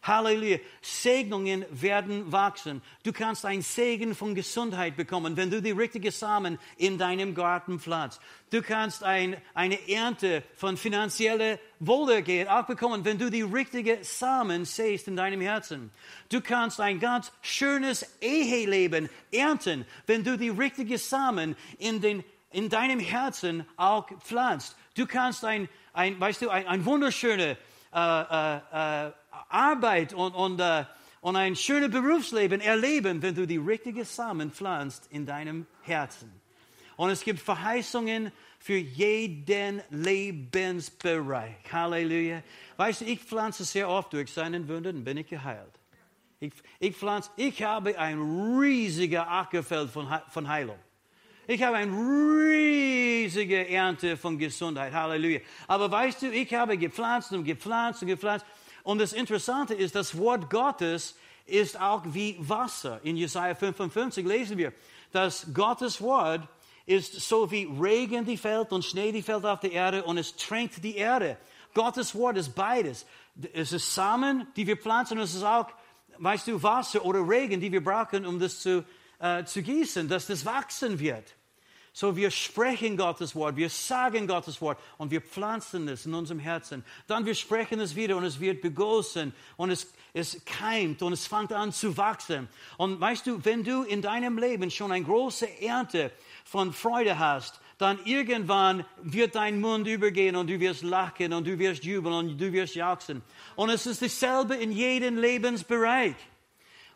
Halleluja. 0.05 0.59
Segnungen 0.83 1.65
werden 1.71 2.31
wachsen. 2.31 2.83
Du 3.03 3.13
kannst 3.13 3.45
ein 3.45 3.63
Segen 3.63 4.15
von 4.15 4.35
Gesundheit 4.35 4.97
bekommen, 4.97 5.37
wenn 5.37 5.51
du 5.51 5.63
die 5.63 5.71
richtigen 5.71 6.11
Samen 6.11 6.59
in 6.77 6.99
deinem 6.99 7.35
Garten 7.35 7.81
pflanzt. 7.81 8.21
Du 8.51 8.63
kannst 8.63 9.03
ein, 9.03 9.37
eine 9.55 9.89
Ernte 9.89 10.43
von 10.55 10.77
finanzieller 10.77 11.59
Wohlergehen 11.81 12.49
auch 12.49 12.67
bekommen, 12.67 13.05
wenn 13.05 13.19
du 13.19 13.31
die 13.31 13.43
richtigen 13.43 13.99
Samen 14.03 14.65
säst 14.65 15.09
in 15.09 15.17
deinem 15.17 15.41
Herzen. 15.41 15.91
Du 16.29 16.41
kannst 16.41 16.81
ein 16.81 17.01
ganz 17.01 17.33
schönes 17.43 18.07
Eheleben 18.21 19.09
ernten, 19.33 19.87
wenn 20.07 20.23
du 20.23 20.37
die 20.37 20.51
richtigen 20.51 20.99
Samen 20.99 21.57
in, 21.79 22.01
den, 22.01 22.23
in 22.53 22.69
deinem 22.69 23.01
Herzen 23.01 23.67
auch 23.77 24.09
pflanzt. 24.21 24.77
Du 24.95 25.07
kannst 25.07 25.45
ein, 25.45 25.69
ein 25.93 26.21
weißt 26.21 26.43
du, 26.43 26.51
ein, 26.51 26.67
ein 26.69 26.85
wunderschönes 26.85 27.57
äh, 27.95 27.99
äh, 27.99 29.07
äh, 29.07 29.13
Arbeit 29.49 30.13
und, 30.13 30.35
und, 30.35 30.61
uh, 30.61 30.85
und 31.21 31.37
ein 31.37 31.55
schönes 31.55 31.91
Berufsleben 31.91 32.61
erleben, 32.61 33.23
wenn 33.23 33.35
du 33.35 33.47
die 33.47 33.57
richtigen 33.57 34.05
Samen 34.05 34.51
pflanzt 34.51 35.07
in 35.11 35.25
deinem 35.25 35.67
Herzen. 35.83 36.33
Und 36.97 37.11
es 37.11 37.23
gibt 37.23 37.41
Verheißungen 37.41 38.33
für 38.59 38.77
jeden 38.77 39.83
Lebensbereich. 39.91 41.57
Halleluja. 41.71 42.43
Weißt 42.77 43.03
du, 43.03 43.05
ich 43.05 43.21
pflanze 43.21 43.65
sehr 43.65 43.89
oft 43.89 44.13
durch 44.13 44.33
seinen 44.33 44.69
Wunden, 44.69 45.05
bin 45.05 45.19
ich 45.19 45.29
geheilt. 45.29 45.73
Ich, 46.41 46.53
ich 46.79 46.97
pflanze, 46.97 47.31
ich 47.37 47.63
habe 47.63 47.99
ein 47.99 48.21
riesiger 48.59 49.31
Ackerfeld 49.31 49.91
von, 49.91 50.09
von 50.29 50.49
Heilung. 50.49 50.79
Ich 51.47 51.63
habe 51.63 51.77
eine 51.77 51.93
riesige 51.93 53.69
Ernte 53.69 54.17
von 54.17 54.39
Gesundheit. 54.39 54.95
Halleluja. 54.95 55.41
Aber 55.67 55.91
weißt 55.91 56.23
du, 56.23 56.31
ich 56.31 56.55
habe 56.55 56.79
gepflanzt 56.79 57.33
und 57.33 57.45
gepflanzt 57.45 58.01
und 58.01 58.09
gepflanzt. 58.09 58.47
Und 58.83 58.99
das 58.99 59.13
Interessante 59.13 59.75
ist, 59.75 59.95
das 59.95 60.17
Wort 60.17 60.49
Gottes 60.49 61.17
ist 61.45 61.79
auch 61.79 62.03
wie 62.07 62.37
Wasser. 62.39 62.99
In 63.03 63.19
Jesaja 63.19 63.55
55 63.55 64.27
lesen 64.27 64.57
wir, 64.57 64.73
dass 65.13 65.47
Gottes 65.53 66.01
Wort 66.01 66.49
ist 66.87 67.21
so 67.21 67.51
wie 67.51 67.69
Regen, 67.79 68.25
die 68.25 68.39
fällt 68.39 68.73
und 68.73 68.83
Schnee, 68.83 69.13
die 69.13 69.23
fällt 69.23 69.45
auf 69.45 69.61
die 69.61 69.73
Erde 69.73 70.03
und 70.05 70.17
es 70.17 70.35
tränkt 70.37 70.83
die 70.83 70.97
Erde. 70.97 71.37
Gottes 71.75 72.15
Wort 72.15 72.39
ist 72.39 72.55
beides. 72.55 73.05
Es 73.53 73.73
ist 73.73 73.95
Samen, 73.95 74.47
die 74.57 74.67
wir 74.67 74.79
pflanzen 74.79 75.19
und 75.19 75.25
es 75.25 75.35
ist 75.35 75.45
auch, 75.45 75.67
weißt 76.17 76.47
du, 76.49 76.63
Wasser 76.63 77.05
oder 77.05 77.21
Regen, 77.29 77.61
die 77.61 77.71
wir 77.71 77.85
brauchen, 77.85 78.25
um 78.25 78.39
das 78.39 78.61
zu, 78.61 78.83
äh, 79.25 79.45
zu 79.47 79.63
gießen, 79.63 80.07
dass 80.07 80.27
das 80.27 80.45
wachsen 80.45 81.01
wird. 81.01 81.35
So, 81.95 82.15
wir 82.15 82.31
sprechen 82.31 82.97
Gottes 82.97 83.35
Wort, 83.35 83.57
wir 83.57 83.71
sagen 83.71 84.27
Gottes 84.27 84.61
Wort 84.61 84.79
und 84.99 85.11
wir 85.11 85.23
pflanzen 85.23 85.89
es 85.89 86.05
in 86.05 86.13
unserem 86.13 86.41
Herzen. 86.41 86.85
Dann 87.07 87.25
wir 87.25 87.35
sprechen 87.35 87.81
es 87.81 87.97
wieder 87.97 88.17
und 88.17 88.25
es 88.25 88.39
wird 88.39 88.61
begossen 88.61 89.33
und 89.57 89.71
es, 89.71 89.93
es 90.13 90.45
keimt 90.45 91.03
und 91.03 91.13
es 91.13 91.27
fängt 91.27 91.53
an 91.53 91.73
zu 91.73 91.97
wachsen. 91.97 92.49
Und 92.77 93.01
weißt 93.01 93.27
du, 93.27 93.43
wenn 93.45 93.65
du 93.65 93.85
in 93.85 94.03
deinem 94.03 94.37
Leben 94.37 94.71
schon 94.71 94.93
eine 94.93 95.05
große 95.05 95.63
Ernte 95.63 96.11
von 96.45 96.73
Freude 96.73 97.19
hast, 97.19 97.61
dann 97.79 97.99
irgendwann 98.05 98.85
wird 99.03 99.37
dein 99.37 99.61
Mund 99.61 99.87
übergehen 99.87 100.37
und 100.37 100.51
du 100.51 100.61
wirst 100.61 100.83
lachen 100.83 101.33
und 101.33 101.47
du 101.47 101.59
wirst 101.59 101.85
jubeln 101.85 102.15
und 102.15 102.39
du 102.39 102.53
wirst 102.53 102.75
jauchzen. 102.75 103.23
Und 103.57 103.71
es 103.71 103.87
ist 103.87 104.03
dasselbe 104.03 104.55
in 104.57 104.71
jedem 104.73 105.17
Lebensbereich. 105.17 106.17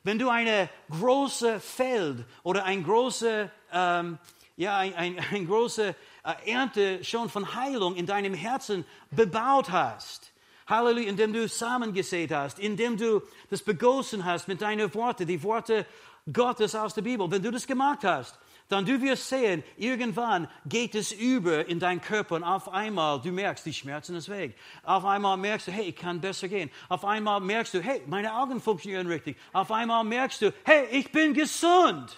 Wenn 0.04 0.18
du 0.18 0.28
eine 0.28 0.68
große 0.90 1.60
Feld 1.60 2.24
oder 2.42 2.64
ein 2.64 2.84
große, 2.84 3.50
ähm, 3.72 4.18
ja, 4.56 4.78
ein, 4.78 4.94
ein, 4.94 5.18
ein 5.32 5.46
große 5.46 5.94
äh, 6.24 6.50
Ernte 6.50 7.04
schon 7.04 7.28
von 7.28 7.54
Heilung 7.54 7.96
in 7.96 8.06
deinem 8.06 8.34
Herzen 8.34 8.84
bebaut 9.10 9.70
hast, 9.70 10.32
Halleluja, 10.68 11.08
indem 11.08 11.32
du 11.32 11.48
Samen 11.48 11.94
gesät 11.94 12.30
hast, 12.30 12.58
indem 12.58 12.98
du 12.98 13.22
das 13.48 13.62
begossen 13.62 14.24
hast 14.26 14.48
mit 14.48 14.60
deinen 14.60 14.92
Worten, 14.94 15.26
die 15.26 15.42
Worte 15.42 15.86
Gottes 16.32 16.74
aus 16.74 16.94
der 16.94 17.02
Bibel. 17.02 17.30
Wenn 17.30 17.42
du 17.42 17.50
das 17.50 17.66
gemacht 17.66 18.04
hast, 18.04 18.38
dann 18.68 18.84
du 18.84 19.00
wirst 19.00 19.28
sehen, 19.28 19.64
irgendwann 19.76 20.48
geht 20.66 20.94
es 20.94 21.10
über 21.10 21.66
in 21.66 21.80
deinen 21.80 22.02
Körper 22.02 22.36
und 22.36 22.44
auf 22.44 22.68
einmal 22.68 23.20
du 23.20 23.32
merkst, 23.32 23.64
die 23.64 23.72
Schmerzen 23.72 24.20
sind 24.20 24.36
weg. 24.36 24.56
Auf 24.82 25.06
einmal 25.06 25.38
merkst 25.38 25.68
du, 25.68 25.72
hey, 25.72 25.84
ich 25.84 25.96
kann 25.96 26.20
besser 26.20 26.48
gehen. 26.48 26.70
Auf 26.88 27.04
einmal 27.04 27.40
merkst 27.40 27.74
du, 27.74 27.80
hey, 27.80 28.02
meine 28.06 28.34
Augen 28.34 28.60
funktionieren 28.60 29.06
richtig. 29.06 29.38
Auf 29.52 29.72
einmal 29.72 30.04
merkst 30.04 30.42
du, 30.42 30.52
hey, 30.64 30.86
ich 30.90 31.10
bin 31.10 31.32
gesund. 31.32 32.16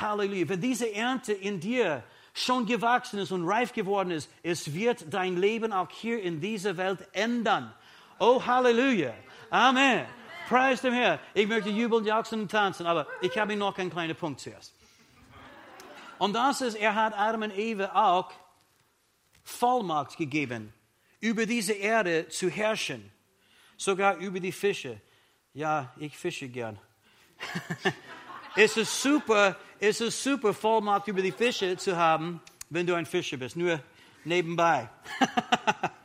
Halleluja. 0.00 0.48
Wenn 0.48 0.60
diese 0.60 0.92
Ernte 0.92 1.32
in 1.32 1.60
dir 1.60 2.02
schon 2.34 2.66
gewachsen 2.66 3.20
ist 3.20 3.30
und 3.30 3.46
reif 3.46 3.72
geworden 3.72 4.10
ist, 4.10 4.28
es 4.42 4.74
wird 4.74 5.06
dein 5.14 5.36
Leben 5.36 5.72
auch 5.72 5.90
hier 5.90 6.20
in 6.20 6.40
dieser 6.40 6.76
Welt 6.76 7.06
ändern. 7.12 7.72
Oh, 8.18 8.44
Halleluja. 8.44 9.14
Amen. 9.50 10.06
Preis 10.48 10.80
dem 10.80 10.94
Herrn. 10.94 11.18
Ich 11.34 11.46
möchte 11.46 11.70
jubeln, 11.70 12.04
jauchzen 12.04 12.42
und 12.42 12.50
tanzen, 12.50 12.86
aber 12.86 13.06
ich 13.20 13.36
habe 13.36 13.56
noch 13.56 13.76
einen 13.78 13.90
kleinen 13.90 14.16
Punkt 14.16 14.40
zuerst. 14.40 14.74
Und 16.18 16.34
das 16.34 16.60
ist, 16.60 16.76
er 16.76 16.94
hat 16.94 17.16
Adam 17.16 17.42
und 17.42 17.56
Eva 17.56 17.90
auch 17.94 18.32
Vollmacht 19.42 20.16
gegeben, 20.16 20.72
über 21.20 21.46
diese 21.46 21.72
Erde 21.72 22.28
zu 22.28 22.48
herrschen, 22.48 23.12
sogar 23.76 24.16
über 24.16 24.40
die 24.40 24.52
Fische. 24.52 25.00
Ja, 25.52 25.92
ich 25.98 26.16
fische 26.16 26.48
gern. 26.48 26.78
es 28.56 28.76
ist 28.76 29.02
super, 29.02 29.56
es 29.78 30.00
ist 30.00 30.22
super, 30.22 30.54
Vollmacht 30.54 31.08
über 31.08 31.22
die 31.22 31.32
Fische 31.32 31.76
zu 31.76 31.96
haben, 31.96 32.40
wenn 32.70 32.86
du 32.86 32.94
ein 32.94 33.06
Fischer 33.06 33.36
bist, 33.36 33.56
nur 33.56 33.80
nebenbei. 34.24 34.88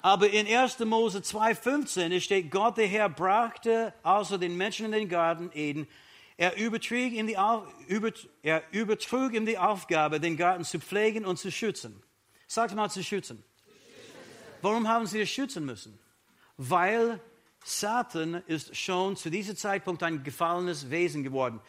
Aber 0.00 0.30
in 0.30 0.46
1. 0.46 0.78
Mose 0.80 1.18
2,15 1.18 2.20
steht, 2.20 2.50
Gott 2.50 2.76
der 2.76 2.86
Herr 2.86 3.08
brachte 3.08 3.92
außer 4.02 4.38
den 4.38 4.56
Menschen 4.56 4.86
in 4.86 4.92
den 4.92 5.08
Garten 5.08 5.50
Eden 5.54 5.88
er 6.38 6.56
übertrug, 6.56 7.12
ihm 7.12 7.26
die, 7.26 7.36
er 8.42 8.62
die 8.70 9.58
Aufgabe, 9.58 10.20
den 10.20 10.36
Garten 10.36 10.64
zu 10.64 10.78
pflegen 10.78 11.26
und 11.26 11.36
zu 11.36 11.50
schützen. 11.50 12.00
Sagt 12.46 12.76
mal 12.76 12.88
zu 12.88 13.02
schützen. 13.02 13.42
Warum 14.62 14.86
haben 14.86 15.06
sie 15.06 15.20
es 15.20 15.28
schützen 15.28 15.66
müssen? 15.66 15.98
Weil 16.56 17.20
Satan 17.64 18.34
ist 18.46 18.76
schon 18.76 19.16
zu 19.16 19.30
diesem 19.30 19.56
Zeitpunkt 19.56 20.04
ein 20.04 20.22
gefallenes 20.22 20.90
Wesen 20.90 21.24
geworden. 21.24 21.60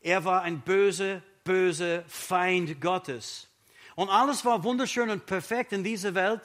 Er 0.00 0.24
war 0.24 0.42
ein 0.42 0.60
böser, 0.60 1.20
böser 1.42 2.04
Feind 2.06 2.80
Gottes. 2.80 3.48
Und 3.96 4.08
alles 4.08 4.44
war 4.44 4.62
wunderschön 4.62 5.10
und 5.10 5.26
perfekt 5.26 5.72
in 5.72 5.82
dieser 5.82 6.14
Welt, 6.14 6.42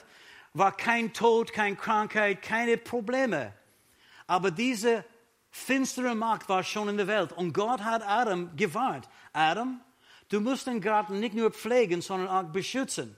war 0.58 0.76
kein 0.76 1.12
Tod, 1.12 1.52
keine 1.52 1.76
Krankheit, 1.76 2.42
keine 2.42 2.76
Probleme. 2.76 3.54
Aber 4.26 4.50
diese 4.50 5.04
finstere 5.50 6.14
Macht 6.14 6.48
war 6.48 6.62
schon 6.62 6.88
in 6.88 6.96
der 6.96 7.06
Welt. 7.06 7.32
Und 7.32 7.52
Gott 7.52 7.82
hat 7.82 8.06
Adam 8.06 8.54
gewarnt. 8.56 9.08
Adam, 9.32 9.80
du 10.28 10.40
musst 10.40 10.66
den 10.66 10.80
Garten 10.80 11.20
nicht 11.20 11.34
nur 11.34 11.50
pflegen, 11.50 12.02
sondern 12.02 12.28
auch 12.28 12.50
beschützen. 12.52 13.16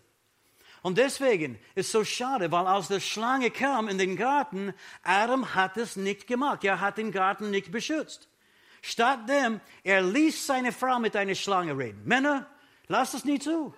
Und 0.82 0.96
deswegen 0.96 1.58
ist 1.74 1.86
es 1.86 1.92
so 1.92 2.04
schade, 2.04 2.50
weil 2.52 2.66
als 2.66 2.88
der 2.88 3.00
Schlange 3.00 3.50
kam 3.50 3.88
in 3.88 3.98
den 3.98 4.16
Garten, 4.16 4.72
Adam 5.02 5.54
hat 5.54 5.76
es 5.76 5.96
nicht 5.96 6.26
gemacht. 6.26 6.64
Er 6.64 6.80
hat 6.80 6.96
den 6.96 7.12
Garten 7.12 7.50
nicht 7.50 7.70
beschützt. 7.70 8.28
Stattdem, 8.80 9.60
er 9.82 10.00
ließ 10.00 10.46
seine 10.46 10.72
Frau 10.72 10.98
mit 10.98 11.14
einer 11.16 11.34
Schlange 11.34 11.76
reden. 11.76 12.02
Männer, 12.04 12.46
lass 12.88 13.12
das 13.12 13.24
nicht 13.24 13.42
zu. 13.42 13.74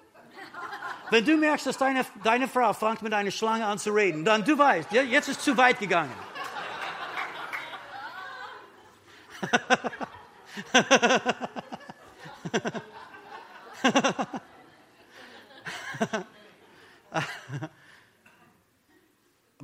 Wenn 1.11 1.25
du 1.25 1.37
merkst, 1.37 1.67
dass 1.67 1.77
deine, 1.77 2.07
deine 2.23 2.49
Frau 2.49 2.73
fängt 2.73 3.03
mit 3.03 3.13
einer 3.13 3.31
Schlange 3.31 3.67
an 3.67 3.79
zu 3.79 3.91
reden, 3.91 4.25
dann 4.25 4.45
du 4.45 4.57
weißt, 4.57 4.93
jetzt 4.93 5.29
ist 5.29 5.39
es 5.39 5.45
zu 5.45 5.57
weit 5.57 5.79
gegangen. 5.79 6.13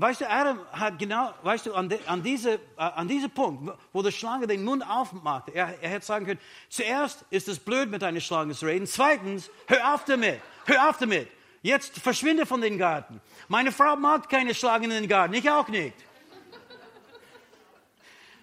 Weißt 0.01 0.21
du, 0.21 0.31
Adam 0.31 0.61
hat 0.71 0.97
genau, 0.97 1.35
weißt 1.43 1.67
du, 1.67 1.75
an, 1.75 1.89
de, 1.89 1.99
an, 2.07 2.23
diese, 2.23 2.53
äh, 2.53 2.59
an 2.77 3.09
diesem 3.09 3.33
Punkt, 3.33 3.77
wo 3.93 4.01
die 4.01 4.13
Schlange 4.13 4.47
den 4.47 4.65
Mund 4.65 4.89
aufmachte, 4.89 5.51
er, 5.51 5.75
er 5.83 5.91
hätte 5.91 6.07
sagen 6.07 6.25
können, 6.25 6.39
zuerst 6.69 7.25
ist 7.31 7.49
es 7.49 7.59
blöd, 7.59 7.91
mit 7.91 8.05
einer 8.05 8.21
Schlange 8.21 8.55
zu 8.55 8.67
reden, 8.67 8.87
zweitens, 8.87 9.51
hör 9.67 9.95
auf 9.95 10.05
damit, 10.05 10.41
hör 10.69 10.89
auf 10.89 10.99
damit, 10.99 11.29
jetzt 11.63 11.99
verschwinde 11.99 12.47
von 12.47 12.61
den 12.61 12.79
Garten. 12.79 13.21
Meine 13.49 13.73
Frau 13.73 13.97
mag 13.97 14.29
keine 14.29 14.55
Schlangen 14.55 14.91
in 14.91 15.03
den 15.03 15.09
Garten, 15.09 15.35
ich 15.35 15.51
auch 15.51 15.69
nicht. 15.69 15.95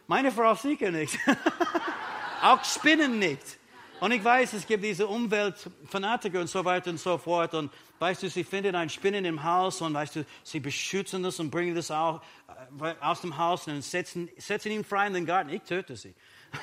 Meine 0.08 0.32
Frau 0.32 0.54
sicher 0.54 0.92
nicht. 0.92 1.18
auch 2.42 2.64
Spinnen 2.64 3.18
nicht. 3.18 3.58
Und 4.00 4.12
ich 4.12 4.24
weiß, 4.24 4.54
es 4.54 4.68
gibt 4.68 4.84
diese 4.84 5.08
Umweltfanatiker 5.08 6.42
und 6.42 6.48
so 6.48 6.64
weiter 6.64 6.92
und 6.92 7.00
so 7.00 7.18
fort. 7.18 7.54
Und 7.54 7.72
weißt 7.98 8.24
du, 8.24 8.30
sie 8.30 8.44
finden 8.44 8.76
ein 8.76 8.90
Spinnen 8.90 9.26
im 9.26 9.44
Haus 9.44 9.82
und 9.82 9.94
weißt 9.94 10.18
du, 10.18 10.26
sie 10.44 10.60
beschützen 10.60 11.24
das 11.24 11.40
und 11.40 11.50
bringen 11.50 11.74
das 11.74 11.90
auch 11.90 12.22
äh, 12.82 12.94
aus 13.02 13.22
dem 13.22 13.38
Haus 13.38 13.68
und 13.68 13.82
setzen, 13.82 14.30
setzen 14.38 14.72
ihn 14.72 14.84
frei 14.84 15.08
in 15.08 15.14
den 15.14 15.26
Garten. 15.26 15.50
Ich 15.50 15.64
töte 15.64 15.96
sie. 15.96 16.14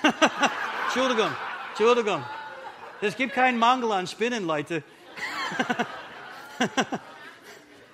Entschuldigung, 0.84 1.30
Entschuldigung. 1.70 2.22
Es 3.00 3.16
gibt 3.16 3.32
keinen 3.32 3.58
Mangel 3.58 3.90
an 3.90 4.06
Spinnen, 4.06 4.46
Leute. 4.46 4.84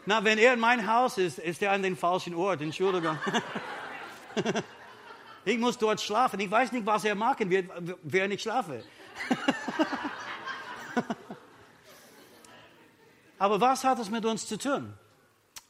Na, 0.06 0.24
wenn 0.24 0.38
er 0.38 0.54
in 0.54 0.60
mein 0.60 0.86
Haus 0.86 1.18
ist, 1.18 1.38
ist 1.38 1.62
er 1.62 1.72
an 1.72 1.82
den 1.82 1.96
falschen 1.96 2.34
Ort. 2.34 2.60
Entschuldigung. 2.60 3.18
Ich 5.44 5.56
muss 5.56 5.78
dort 5.78 6.00
schlafen. 6.02 6.40
Ich 6.40 6.50
weiß 6.50 6.72
nicht, 6.72 6.84
was 6.84 7.04
er 7.04 7.14
machen 7.14 7.48
wird, 7.48 7.70
während 8.02 8.34
ich 8.34 8.42
schlafe. 8.42 8.84
Aber 13.38 13.58
was 13.58 13.82
hat 13.82 13.98
es 13.98 14.10
mit 14.10 14.26
uns 14.26 14.46
zu 14.46 14.58
tun? 14.58 14.92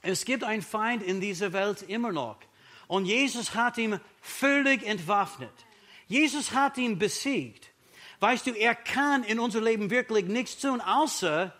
Es 0.02 0.24
gibt 0.24 0.42
einen 0.42 0.62
Feind 0.62 1.04
in 1.04 1.20
dieser 1.20 1.52
Welt 1.52 1.82
immer 1.82 2.10
noch. 2.10 2.38
Und 2.88 3.04
Jesus 3.04 3.54
hat 3.54 3.78
ihn 3.78 4.00
völlig 4.20 4.84
entwaffnet. 4.84 5.52
Jesus 6.08 6.50
hat 6.52 6.76
ihn 6.76 6.98
besiegt. 6.98 7.67
Weißt 8.20 8.46
du, 8.46 8.52
er 8.52 8.74
kann 8.74 9.22
in 9.22 9.38
unser 9.38 9.60
Leben 9.60 9.90
wirklich 9.90 10.26
nichts 10.26 10.58
tun, 10.58 10.80
außer 10.80 11.52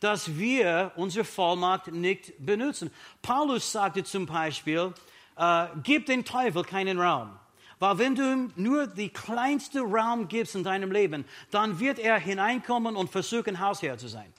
dass 0.00 0.38
wir 0.38 0.92
unsere 0.96 1.24
Vollmacht 1.24 1.88
nicht 1.88 2.32
benutzen. 2.38 2.90
Paulus 3.20 3.70
sagte 3.70 4.02
zum 4.02 4.24
Beispiel, 4.24 4.94
äh, 5.36 5.66
gib 5.82 6.06
den 6.06 6.24
Teufel 6.24 6.64
keinen 6.64 6.98
Raum. 6.98 7.38
Weil 7.78 7.98
wenn 7.98 8.14
du 8.14 8.22
ihm 8.22 8.52
nur 8.56 8.86
die 8.86 9.08
kleinste 9.08 9.80
Raum 9.80 10.28
gibst 10.28 10.54
in 10.54 10.64
deinem 10.64 10.90
Leben, 10.92 11.24
dann 11.50 11.80
wird 11.80 11.98
er 11.98 12.18
hineinkommen 12.18 12.96
und 12.96 13.10
versuchen, 13.10 13.60
Hausherr 13.60 13.96
zu 13.96 14.08
sein. 14.08 14.32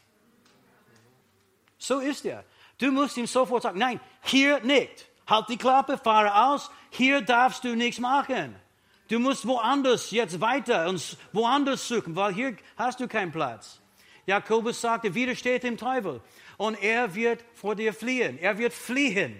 So 1.77 1.99
ist 1.99 2.25
er. 2.25 2.43
Du 2.77 2.91
musst 2.91 3.17
ihm 3.17 3.27
sofort 3.27 3.63
sagen, 3.63 3.79
nein, 3.79 3.99
hier 4.21 4.59
nicht. 4.61 5.07
Halt 5.27 5.49
die 5.49 5.57
Klappe, 5.57 5.97
fahre 5.97 6.49
aus, 6.49 6.69
hier 6.91 7.21
darfst 7.21 7.63
du 7.63 7.75
nichts 7.75 7.99
machen. 7.99 8.55
Du 9.11 9.19
musst 9.19 9.45
woanders 9.45 10.09
jetzt 10.11 10.39
weiter 10.39 10.87
und 10.87 11.17
woanders 11.33 11.85
suchen, 11.85 12.15
weil 12.15 12.33
hier 12.33 12.55
hast 12.77 13.01
du 13.01 13.09
keinen 13.09 13.33
Platz. 13.33 13.81
Jakobus 14.25 14.79
sagte, 14.79 15.13
widersteht 15.13 15.63
dem 15.63 15.75
Teufel 15.75 16.21
und 16.55 16.81
er 16.81 17.13
wird 17.13 17.43
vor 17.53 17.75
dir 17.75 17.93
fliehen. 17.93 18.39
Er 18.39 18.57
wird 18.57 18.71
fliehen. 18.71 19.35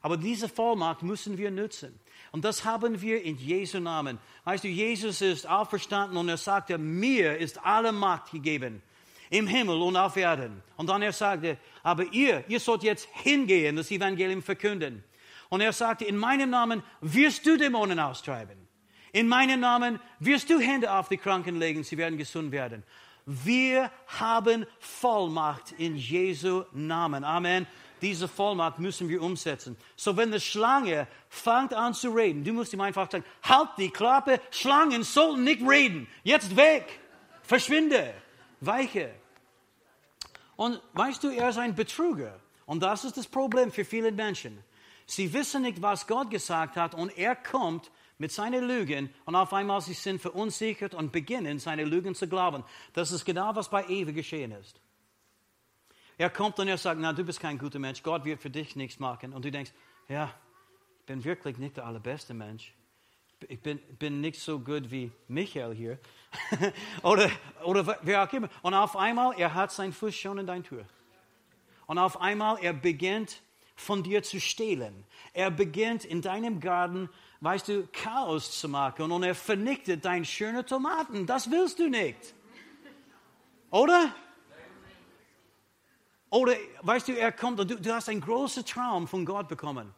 Aber 0.00 0.16
diese 0.16 0.48
Vollmacht 0.48 1.02
müssen 1.02 1.36
wir 1.36 1.50
nutzen. 1.50 2.00
Und 2.32 2.46
das 2.46 2.64
haben 2.64 3.02
wir 3.02 3.22
in 3.22 3.36
Jesu 3.36 3.78
Namen. 3.78 4.18
Weißt 4.44 4.64
du, 4.64 4.68
Jesus 4.68 5.20
ist 5.20 5.46
auferstanden 5.46 6.16
und 6.16 6.30
er 6.30 6.38
sagte, 6.38 6.78
mir 6.78 7.36
ist 7.36 7.62
alle 7.62 7.92
Macht 7.92 8.30
gegeben 8.30 8.80
im 9.28 9.46
Himmel 9.46 9.82
und 9.82 9.98
auf 9.98 10.16
Erden. 10.16 10.62
Und 10.78 10.88
dann 10.88 11.02
er 11.02 11.12
sagte, 11.12 11.58
aber 11.82 12.04
ihr, 12.14 12.42
ihr 12.48 12.58
sollt 12.58 12.82
jetzt 12.84 13.06
hingehen, 13.12 13.76
das 13.76 13.90
Evangelium 13.90 14.42
verkünden. 14.42 15.04
Und 15.50 15.60
er 15.60 15.74
sagte, 15.74 16.06
in 16.06 16.16
meinem 16.16 16.48
Namen 16.48 16.82
wirst 17.02 17.44
du 17.44 17.58
Dämonen 17.58 18.00
austreiben. 18.00 18.67
In 19.18 19.26
meinem 19.26 19.58
Namen 19.58 19.98
wirst 20.20 20.48
du 20.48 20.60
Hände 20.60 20.92
auf 20.92 21.08
die 21.08 21.16
Kranken 21.16 21.56
legen, 21.56 21.82
sie 21.82 21.98
werden 21.98 22.16
gesund 22.16 22.52
werden. 22.52 22.84
Wir 23.26 23.90
haben 24.06 24.64
Vollmacht 24.78 25.72
in 25.72 25.96
Jesu 25.96 26.62
Namen. 26.70 27.24
Amen. 27.24 27.66
Diese 28.00 28.28
Vollmacht 28.28 28.78
müssen 28.78 29.08
wir 29.08 29.20
umsetzen. 29.20 29.76
So, 29.96 30.16
wenn 30.16 30.30
die 30.30 30.38
Schlange 30.38 31.08
fängt 31.28 31.74
an 31.74 31.94
zu 31.94 32.10
reden, 32.10 32.44
du 32.44 32.52
musst 32.52 32.72
ihm 32.72 32.80
einfach 32.80 33.10
sagen, 33.10 33.24
halt 33.42 33.70
die 33.76 33.90
Klappe, 33.90 34.40
Schlangen 34.52 35.02
sollten 35.02 35.42
nicht 35.42 35.68
reden. 35.68 36.06
Jetzt 36.22 36.54
weg. 36.54 36.86
Verschwinde. 37.42 38.14
Weiche. 38.60 39.10
Und 40.54 40.80
weißt 40.92 41.24
du, 41.24 41.30
er 41.30 41.48
ist 41.48 41.58
ein 41.58 41.74
Betrüger. 41.74 42.38
Und 42.66 42.84
das 42.84 43.04
ist 43.04 43.16
das 43.16 43.26
Problem 43.26 43.72
für 43.72 43.84
viele 43.84 44.12
Menschen. 44.12 44.62
Sie 45.06 45.32
wissen 45.32 45.62
nicht, 45.62 45.82
was 45.82 46.06
Gott 46.06 46.30
gesagt 46.30 46.76
hat 46.76 46.94
und 46.94 47.18
er 47.18 47.34
kommt 47.34 47.90
mit 48.18 48.32
seinen 48.32 48.66
Lügen 48.66 49.10
und 49.24 49.34
auf 49.34 49.52
einmal 49.52 49.80
sie 49.80 49.94
sind 49.94 50.20
verunsichert 50.20 50.94
und 50.94 51.12
beginnen, 51.12 51.58
seine 51.58 51.84
Lügen 51.84 52.14
zu 52.14 52.28
glauben. 52.28 52.64
Das 52.92 53.12
ist 53.12 53.24
genau, 53.24 53.54
was 53.54 53.70
bei 53.70 53.84
Eva 53.88 54.10
geschehen 54.10 54.52
ist. 54.52 54.80
Er 56.18 56.30
kommt 56.30 56.58
und 56.58 56.66
er 56.66 56.78
sagt, 56.78 57.00
na, 57.00 57.12
du 57.12 57.24
bist 57.24 57.38
kein 57.38 57.58
guter 57.58 57.78
Mensch, 57.78 58.02
Gott 58.02 58.24
wird 58.24 58.42
für 58.42 58.50
dich 58.50 58.74
nichts 58.74 58.98
machen. 58.98 59.32
Und 59.32 59.44
du 59.44 59.52
denkst, 59.52 59.72
ja, 60.08 60.34
ich 60.98 61.06
bin 61.06 61.22
wirklich 61.22 61.58
nicht 61.58 61.76
der 61.76 61.86
allerbeste 61.86 62.34
Mensch. 62.34 62.74
Ich 63.46 63.60
bin, 63.60 63.78
bin 64.00 64.20
nicht 64.20 64.40
so 64.40 64.58
gut 64.58 64.90
wie 64.90 65.12
Michael 65.28 65.72
hier. 65.72 66.00
oder, 67.04 67.30
oder 67.62 67.98
wer 68.02 68.24
auch 68.24 68.32
immer. 68.32 68.48
Und 68.62 68.74
auf 68.74 68.96
einmal, 68.96 69.38
er 69.38 69.54
hat 69.54 69.70
seinen 69.70 69.92
Fuß 69.92 70.14
schon 70.14 70.38
in 70.38 70.46
deine 70.46 70.64
Tür. 70.64 70.84
Und 71.86 71.98
auf 71.98 72.20
einmal, 72.20 72.58
er 72.60 72.72
beginnt 72.72 73.40
von 73.76 74.02
dir 74.02 74.24
zu 74.24 74.40
stehlen. 74.40 75.04
Er 75.32 75.52
beginnt 75.52 76.04
in 76.04 76.20
deinem 76.20 76.58
Garten, 76.58 77.08
weißt 77.40 77.68
du, 77.68 77.88
Chaos 77.92 78.58
zu 78.58 78.68
machen. 78.68 79.10
Und 79.12 79.22
er 79.22 79.34
vernichtet 79.34 80.04
deine 80.04 80.24
schönen 80.24 80.66
Tomaten. 80.66 81.26
Das 81.26 81.50
willst 81.50 81.78
du 81.78 81.88
nicht. 81.88 82.34
Oder? 83.70 84.14
Oder, 86.30 86.54
weißt 86.82 87.08
du, 87.08 87.12
er 87.12 87.32
kommt 87.32 87.60
und 87.60 87.70
du, 87.70 87.76
du 87.76 87.94
hast 87.94 88.08
einen 88.08 88.20
großen 88.20 88.64
Traum 88.64 89.08
von 89.08 89.24
Gott 89.24 89.48
bekommen. 89.48 89.94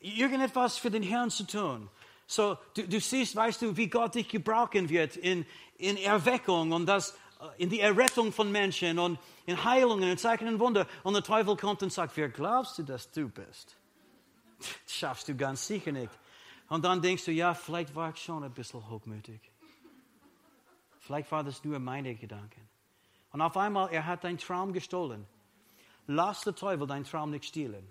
Irgendetwas 0.00 0.78
für 0.78 0.90
den 0.90 1.02
Herrn 1.02 1.30
zu 1.30 1.44
tun. 1.46 1.90
So, 2.26 2.56
du, 2.74 2.88
du 2.88 3.00
siehst, 3.00 3.36
weißt 3.36 3.62
du, 3.62 3.76
wie 3.76 3.88
Gott 3.88 4.14
dich 4.14 4.28
gebrauchen 4.28 4.88
wird 4.88 5.16
in, 5.16 5.46
in 5.78 5.96
Erweckung 5.96 6.72
und 6.72 6.86
das, 6.86 7.12
äh, 7.40 7.62
in 7.62 7.70
die 7.70 7.80
Errettung 7.80 8.32
von 8.32 8.50
Menschen 8.50 8.98
und 8.98 9.18
in 9.44 9.62
Heilungen, 9.62 10.10
in 10.10 10.18
Zeichen 10.18 10.48
und 10.48 10.58
Wunder. 10.58 10.86
Und 11.02 11.14
der 11.14 11.22
Teufel 11.22 11.56
kommt 11.56 11.82
und 11.82 11.92
sagt, 11.92 12.16
wer 12.16 12.28
glaubst 12.28 12.78
du, 12.78 12.82
dass 12.82 13.10
du 13.10 13.28
bist? 13.28 13.76
Das 14.58 14.94
schaffst 14.94 15.28
du 15.28 15.36
ganz 15.36 15.66
sicher 15.66 15.92
nicht. 15.92 16.10
Und 16.68 16.84
dann 16.84 17.00
denkst 17.00 17.24
du, 17.24 17.32
ja, 17.32 17.54
vielleicht 17.54 17.94
war 17.94 18.10
ich 18.10 18.16
schon 18.16 18.42
ein 18.42 18.52
bisschen 18.52 18.88
hochmütig. 18.88 19.40
Vielleicht 20.98 21.30
war 21.30 21.44
das 21.44 21.62
nur 21.64 21.78
meine 21.78 22.14
Gedanken. 22.14 22.68
Und 23.30 23.40
auf 23.40 23.56
einmal, 23.56 23.92
er 23.92 24.06
hat 24.06 24.24
deinen 24.24 24.38
Traum 24.38 24.72
gestohlen. 24.72 25.26
Lass 26.06 26.42
der 26.42 26.54
Teufel 26.54 26.86
deinen 26.86 27.04
Traum 27.04 27.30
nicht 27.30 27.44
stehlen. 27.44 27.86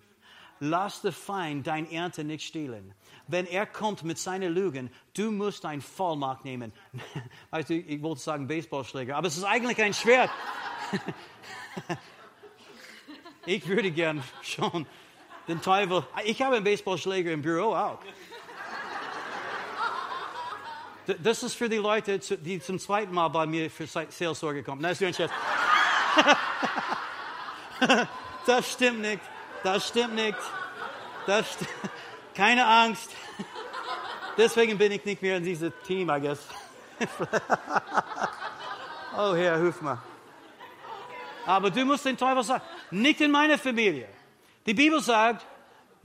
Lass 0.59 1.01
der 1.01 1.11
Feind 1.11 1.67
dein 1.67 1.89
Ernte 1.91 2.23
nicht 2.23 2.45
stehlen. 2.45 2.93
Wenn 3.27 3.45
er 3.45 3.65
kommt 3.65 4.03
mit 4.03 4.17
seinen 4.17 4.53
Lügen, 4.53 4.89
du 5.13 5.31
musst 5.31 5.65
ein 5.65 5.81
Vollmacht 5.81 6.45
nehmen. 6.45 6.71
Weißt 7.51 7.69
du, 7.69 7.75
ich 7.75 8.01
wollte 8.01 8.21
sagen 8.21 8.47
Baseballschläger, 8.47 9.17
aber 9.17 9.27
es 9.27 9.38
ist 9.38 9.43
eigentlich 9.43 9.81
ein 9.81 9.93
Schwert. 9.93 10.29
ich 13.45 13.67
würde 13.67 13.91
gern 13.91 14.23
schon 14.41 14.85
den 15.47 15.61
Teufel. 15.61 16.05
Ich 16.23 16.41
habe 16.41 16.55
einen 16.55 16.63
Baseballschläger 16.63 17.31
im 17.31 17.41
Büro 17.41 17.73
auch. 17.73 17.99
Das 21.19 21.43
ist 21.43 21.55
für 21.55 21.69
die 21.69 21.77
Leute, 21.77 22.19
die 22.19 22.59
zum 22.59 22.79
zweiten 22.79 23.13
Mal 23.13 23.27
bei 23.27 23.45
mir 23.45 23.69
für 23.69 23.85
Seelsorge 23.87 24.63
kommen. 24.63 24.81
Nein, 24.81 24.91
ist 24.93 25.19
das 28.47 28.71
stimmt 28.71 29.01
nicht. 29.01 29.21
Das 29.63 29.87
stimmt 29.87 30.15
nicht. 30.15 30.37
Das 31.27 31.51
st 31.51 31.65
Keine 32.33 32.65
Angst. 32.65 33.11
Deswegen 34.37 34.77
bin 34.77 34.91
ich 34.91 35.05
nicht 35.05 35.21
mehr 35.21 35.37
in 35.37 35.43
diesem 35.43 35.71
Team, 35.85 36.09
I 36.09 36.19
guess. 36.19 36.39
oh 39.17 39.33
Herr, 39.35 39.57
hilf 39.57 39.81
mir. 39.81 40.01
Aber 41.45 41.69
du 41.69 41.85
musst 41.85 42.05
den 42.05 42.17
Teufel 42.17 42.43
sagen, 42.43 42.63
nicht 42.91 43.21
in 43.21 43.31
meiner 43.31 43.57
Familie. 43.57 44.07
Die 44.65 44.73
Bibel 44.73 45.01
sagt, 45.01 45.45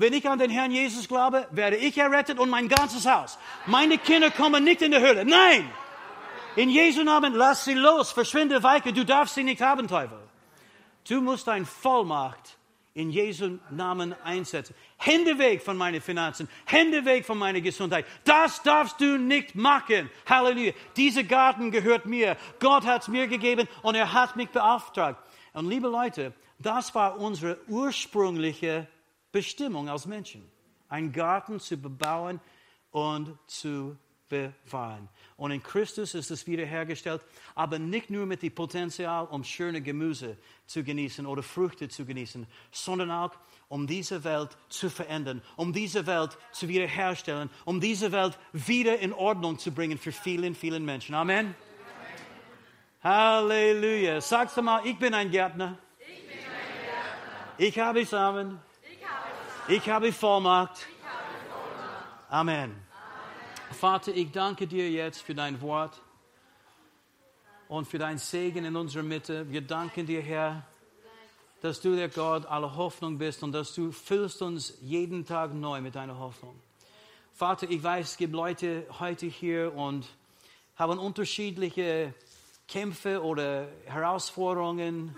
wenn 0.00 0.14
ich 0.14 0.26
an 0.26 0.38
den 0.38 0.50
Herrn 0.50 0.70
Jesus 0.70 1.06
glaube, 1.06 1.46
werde 1.50 1.76
ich 1.76 1.98
errettet 1.98 2.38
und 2.38 2.48
mein 2.48 2.68
ganzes 2.68 3.04
Haus. 3.06 3.38
Meine 3.66 3.98
Kinder 3.98 4.30
kommen 4.30 4.64
nicht 4.64 4.80
in 4.80 4.92
die 4.92 4.98
Hölle. 4.98 5.26
Nein! 5.26 5.70
In 6.56 6.70
Jesu 6.70 7.04
Namen, 7.04 7.34
lass 7.34 7.66
sie 7.66 7.74
los, 7.74 8.10
verschwinde 8.10 8.62
weiche, 8.62 8.94
du 8.94 9.04
darfst 9.04 9.34
sie 9.34 9.44
nicht 9.44 9.60
haben, 9.60 9.86
Teufel. 9.86 10.18
Du 11.06 11.20
musst 11.20 11.50
ein 11.50 11.66
Vollmacht 11.66 12.56
in 12.94 13.10
Jesu 13.10 13.58
Namen 13.68 14.14
einsetzen. 14.24 14.74
Hände 14.96 15.38
weg 15.38 15.62
von 15.62 15.76
meinen 15.76 16.00
Finanzen, 16.00 16.48
Hände 16.64 17.04
weg 17.04 17.26
von 17.26 17.36
meiner 17.36 17.60
Gesundheit. 17.60 18.06
Das 18.24 18.62
darfst 18.62 19.02
du 19.02 19.18
nicht 19.18 19.54
machen. 19.54 20.08
Halleluja. 20.26 20.72
Dieser 20.96 21.24
Garten 21.24 21.70
gehört 21.70 22.06
mir. 22.06 22.38
Gott 22.58 22.86
hat 22.86 23.02
es 23.02 23.08
mir 23.08 23.26
gegeben 23.26 23.68
und 23.82 23.96
er 23.96 24.14
hat 24.14 24.34
mich 24.34 24.48
beauftragt. 24.48 25.22
Und 25.52 25.68
liebe 25.68 25.88
Leute, 25.88 26.32
das 26.58 26.94
war 26.94 27.18
unsere 27.18 27.58
ursprüngliche 27.68 28.88
Bestimmung 29.32 29.88
als 29.88 30.06
Menschen. 30.06 30.50
Einen 30.88 31.12
Garten 31.12 31.60
zu 31.60 31.76
bebauen 31.76 32.40
und 32.90 33.38
zu 33.46 33.96
bewahren. 34.30 35.08
Und 35.36 35.50
in 35.50 35.62
Christus 35.62 36.14
ist 36.14 36.30
es 36.30 36.46
wiederhergestellt, 36.46 37.20
aber 37.54 37.78
nicht 37.78 38.08
nur 38.08 38.24
mit 38.26 38.42
dem 38.42 38.54
Potenzial, 38.54 39.26
um 39.26 39.44
schöne 39.44 39.82
Gemüse 39.82 40.38
zu 40.66 40.82
genießen 40.82 41.26
oder 41.26 41.42
Früchte 41.42 41.88
zu 41.88 42.06
genießen, 42.06 42.46
sondern 42.70 43.10
auch 43.10 43.32
um 43.68 43.86
diese 43.86 44.24
Welt 44.24 44.56
zu 44.68 44.88
verändern, 44.88 45.42
um 45.56 45.72
diese 45.72 46.06
Welt 46.06 46.38
zu 46.52 46.68
wiederherstellen, 46.68 47.50
um 47.64 47.80
diese 47.80 48.12
Welt 48.12 48.38
wieder 48.52 48.98
in 48.98 49.12
Ordnung 49.12 49.58
zu 49.58 49.72
bringen 49.72 49.98
für 49.98 50.12
vielen, 50.12 50.54
vielen 50.54 50.84
Menschen. 50.84 51.14
Amen. 51.14 51.54
Halleluja. 53.02 54.20
Sagst 54.20 54.56
du 54.56 54.62
mal, 54.62 54.84
ich 54.84 54.98
bin 54.98 55.14
ein 55.14 55.30
Gärtner. 55.30 55.78
Ich, 55.98 56.06
bin 56.06 56.36
ein 56.36 56.44
Gärtner. 56.84 57.54
ich 57.58 57.78
habe 57.78 58.04
Samen. 58.04 58.69
Ich 59.70 59.88
habe, 59.88 60.12
Vollmacht. 60.12 60.85
Amen. 62.28 62.74
Vater, 63.70 64.12
ich 64.12 64.33
danke 64.33 64.66
dir 64.66 64.90
jetzt 64.90 65.22
für 65.22 65.33
dein 65.33 65.61
Wort 65.61 66.02
und 67.68 67.87
für 67.87 67.98
dein 67.98 68.18
Segen 68.18 68.64
in 68.64 68.75
unserer 68.75 69.04
Mitte. 69.04 69.48
Wir 69.48 69.60
danken 69.60 70.06
dir, 70.06 70.23
Herr, 70.23 70.66
dass 71.60 71.81
du 71.81 71.94
der 71.94 72.08
Gott 72.08 72.46
aller 72.46 72.75
Hoffnung 72.75 73.16
bist 73.16 73.44
und 73.44 73.52
dass 73.52 73.73
du 73.73 73.92
füllst 73.92 74.42
uns 74.42 74.77
jeden 74.81 75.25
Tag 75.25 75.54
neu 75.54 75.81
mit 75.81 75.94
deiner 75.94 76.18
Hoffnung. 76.18 76.58
Vater, 77.33 77.71
ich 77.71 77.81
weiß, 77.81 78.10
es 78.10 78.16
gibt 78.16 78.35
Leute 78.35 78.85
heute 78.98 79.27
hier 79.27 79.73
und 79.73 80.04
haben 80.75 80.98
unterschiedliche 80.98 82.12
Kämpfe 82.66 83.23
oder 83.23 83.68
Herausforderungen. 83.85 85.14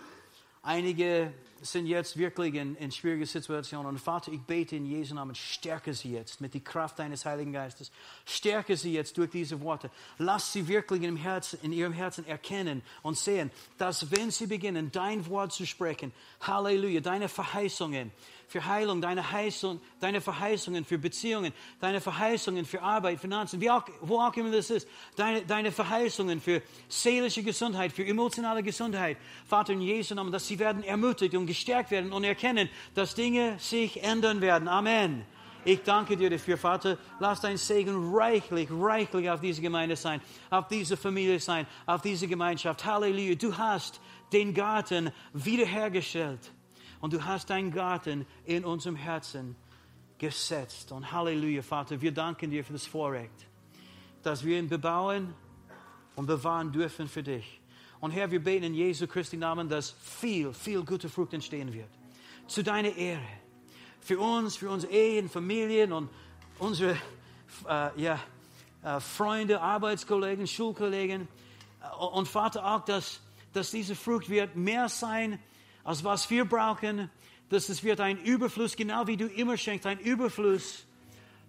Einige 0.63 1.33
sind 1.63 1.87
jetzt 1.87 2.17
wirklich 2.17 2.55
in, 2.55 2.75
in 2.77 2.91
schwierigen 2.91 3.25
Situationen. 3.25 3.87
Und 3.87 3.99
Vater, 3.99 4.33
ich 4.33 4.41
bete 4.41 4.77
in 4.77 4.85
Jesu 4.85 5.15
Namen, 5.15 5.35
stärke 5.35 5.95
sie 5.95 6.13
jetzt 6.13 6.41
mit 6.41 6.55
der 6.55 6.61
Kraft 6.61 6.99
deines 6.99 7.25
Heiligen 7.25 7.53
Geistes. 7.53 7.91
Stärke 8.25 8.77
sie 8.77 8.93
jetzt 8.93 9.17
durch 9.17 9.31
diese 9.31 9.61
Worte. 9.61 9.91
Lass 10.19 10.53
sie 10.53 10.67
wirklich 10.69 11.03
in, 11.03 11.17
Herzen, 11.17 11.59
in 11.63 11.73
ihrem 11.73 11.93
Herzen 11.93 12.27
erkennen 12.27 12.83
und 13.03 13.17
sehen, 13.17 13.51
dass 13.79 14.11
wenn 14.11 14.31
sie 14.31 14.47
beginnen, 14.47 14.91
dein 14.93 15.27
Wort 15.29 15.53
zu 15.53 15.67
sprechen, 15.67 16.13
Halleluja, 16.41 17.01
deine 17.01 17.29
Verheißungen, 17.29 18.11
für 18.53 18.67
Heilung, 18.67 19.01
deine, 19.01 19.33
Heißung, 19.33 19.81
deine 19.99 20.21
Verheißungen 20.21 20.85
für 20.85 20.99
Beziehungen, 20.99 21.53
deine 21.81 22.03
Verheißungen 22.03 22.67
für 22.67 22.83
Arbeit, 22.83 23.19
Finanzen, 23.19 23.61
wie 23.63 23.71
auch, 23.71 23.85
wo 24.03 24.21
auch 24.21 24.37
immer 24.37 24.51
das 24.51 24.69
ist, 24.69 24.87
deine, 25.17 25.41
deine 25.43 25.73
Verheißungen 25.73 26.39
für 26.39 26.61
seelische 26.87 27.43
Gesundheit, 27.43 27.93
für 27.93 28.05
emotionale 28.05 28.63
Gesundheit. 28.63 29.17
Vater, 29.47 29.73
in 29.73 29.81
Jesu 29.81 30.15
Namen, 30.15 30.31
dass 30.31 30.47
sie 30.47 30.59
werden 30.59 30.85
ermutigt 30.85 31.35
und 31.35 31.47
gestärkt 31.47 31.91
werden 31.91 32.13
und 32.13 32.25
erkennen, 32.25 32.69
dass 32.95 33.15
Dinge 33.15 33.59
sich 33.59 34.03
ändern 34.03 34.43
werden. 34.43 34.69
Amen. 34.69 35.25
Ich 35.65 35.83
danke 35.83 36.17
dir 36.17 36.29
dafür, 36.29 36.59
Vater. 36.59 36.99
Lass 37.21 37.41
dein 37.41 37.57
Segen 37.57 38.15
reichlich, 38.15 38.69
reichlich 38.71 39.31
auf 39.31 39.41
diese 39.41 39.63
Gemeinde 39.63 39.97
sein, 39.97 40.21
auf 40.51 40.69
diese 40.69 40.99
Familie 40.99 41.41
sein, 41.41 41.67
auf 41.87 42.03
diese 42.03 42.27
Gemeinschaft. 42.27 42.85
Halleluja. 42.85 43.37
Du 43.37 43.57
hast 43.57 43.99
den 44.31 44.53
Garten 44.53 45.11
wiederhergestellt. 45.33 46.53
Und 47.03 47.13
du 47.13 47.25
hast 47.25 47.51
deinen 47.51 47.73
Garten 47.73 48.27
in 48.45 48.65
unserem 48.65 48.95
Herzen 48.95 49.57
gesetzt. 50.19 50.93
Und 50.93 51.11
Halleluja, 51.11 51.61
Vater, 51.61 52.01
wir 52.01 52.13
danken 52.13 52.49
dir 52.49 52.65
für 52.65 52.75
das 52.75 52.87
Vorrecht, 52.87 53.49
dass 54.23 54.45
wir 54.45 54.57
ihn 54.57 54.69
bebauen 54.69 55.35
und 56.15 56.27
bewahren 56.27 56.71
dürfen 56.71 57.09
für 57.09 57.25
dich. 57.25 57.61
Und 57.99 58.13
Herr, 58.13 58.31
wir 58.31 58.41
beten 58.41 58.67
in 58.67 58.75
Jesu 58.75 59.09
Christi 59.09 59.37
Namen, 59.37 59.69
dass 59.69 59.91
viel, 60.01 60.53
viel 60.53 60.85
gute 60.85 61.09
Frucht 61.09 61.35
entstehen 61.35 61.73
wird. 61.73 61.89
Zu 62.47 62.63
deiner 62.63 62.95
Ehre. 62.97 63.21
Für 64.01 64.21
uns, 64.21 64.55
für 64.55 64.71
unsere 64.71 64.93
Ehen, 64.93 65.29
Familien 65.29 65.93
und 65.93 66.09
unsere 66.61 66.93
äh, 67.69 68.01
ja, 68.01 68.21
äh, 68.85 69.01
Freunde, 69.01 69.61
Arbeitskollegen, 69.61 70.47
Schulkollegen. 70.47 71.27
Und 72.13 72.29
Vater, 72.29 72.65
auch, 72.65 72.85
dass, 72.85 73.21
dass 73.53 73.73
diese 73.73 73.97
Frucht 73.97 74.29
wird 74.29 74.55
mehr 74.55 74.89
sein 74.89 75.41
als 75.85 76.05
was 76.05 76.29
wir 76.31 76.45
brauchen, 76.45 77.11
dass 77.49 77.69
es 77.69 77.83
wird 77.85 78.01
ein 78.01 78.19
Überfluss, 78.19 78.77
genau 78.77 79.07
wie 79.07 79.17
du 79.17 79.27
immer 79.27 79.57
schenkst, 79.57 79.87
ein 79.87 79.99
Überfluss 79.99 80.87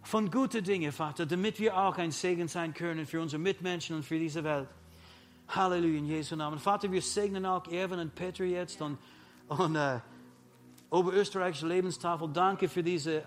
von 0.02 0.30
guten 0.30 0.64
Dingen, 0.64 0.92
Vater, 0.92 1.26
damit 1.26 1.60
wir 1.60 1.78
auch 1.78 1.98
ein 1.98 2.12
Segen 2.12 2.48
sein 2.48 2.74
können 2.74 3.06
für 3.06 3.22
unsere 3.22 3.42
Mitmenschen 3.42 3.96
und 3.96 4.04
für 4.04 4.20
diese 4.20 4.44
Welt. 4.44 4.68
Halleluja 5.48 6.00
in 6.00 6.06
Jesu 6.06 6.36
Namen. 6.36 6.60
Vater, 6.60 6.92
wir 6.92 7.02
segnen 7.02 7.46
auch 7.46 7.68
Erwin 7.68 8.00
und 8.00 8.16
Peter 8.16 8.44
jetzt 8.44 8.82
und, 8.82 8.98
und 9.48 9.76
äh, 9.76 10.00
Oberösterreichische 10.90 11.68
Lebenstafel. 11.68 12.30
Danke 12.32 12.68
für 12.68 12.84
diese 12.84 13.24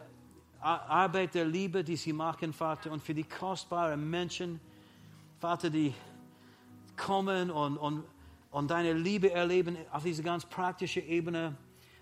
Arbeit 0.61 1.35
der 1.35 1.45
Liebe, 1.45 1.85
die 1.85 1.97
sie 1.97 2.13
machen, 2.13 2.53
Vater, 2.53 2.91
und 2.91 3.03
für 3.03 3.15
die 3.15 3.25
kostbaren 3.25 4.09
Menschen, 4.09 4.61
Vater, 5.39 5.71
die 5.71 5.95
kommen 6.97 7.51
und, 7.51 7.77
und 7.77 8.05
und 8.57 8.71
deine 8.71 8.95
Liebe 8.95 9.31
erleben 9.31 9.77
auf 9.93 10.05
diese 10.05 10.23
ganz 10.23 10.47
praktische 10.47 11.01
Ebene 11.01 11.55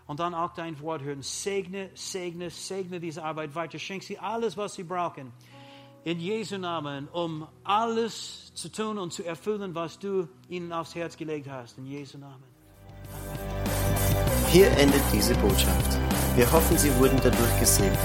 und 0.07 0.21
dann 0.21 0.35
auch 0.35 0.55
dein 0.55 0.81
Wort 0.81 1.03
hören. 1.03 1.21
Segne, 1.21 1.91
segne, 1.95 2.49
segne 2.49 3.01
diese 3.01 3.25
Arbeit 3.25 3.57
weiter. 3.57 3.81
Schenk 3.81 4.05
sie 4.05 4.21
alles, 4.21 4.57
was 4.57 4.75
sie 4.75 4.85
brauchen. 4.85 5.33
In 6.05 6.21
Jesu 6.21 6.57
Namen, 6.57 7.09
um 7.09 7.49
alles 7.65 8.53
zu 8.55 8.71
tun 8.71 8.99
und 8.99 9.13
zu 9.13 9.25
erfüllen, 9.25 9.75
was 9.75 9.99
du 9.99 10.29
ihnen 10.49 10.73
aufs 10.73 10.95
Herz 10.95 11.17
gelegt 11.17 11.49
hast. 11.51 11.77
In 11.77 11.87
Jesu 11.87 12.19
Namen. 12.19 12.45
Hier 14.51 14.71
endet 14.79 15.03
diese 15.13 15.35
Botschaft. 15.35 15.99
Wir 16.37 16.53
hoffen, 16.53 16.79
Sie 16.79 16.97
wurden 17.01 17.19
dadurch 17.21 17.59
gesegnet. 17.59 17.99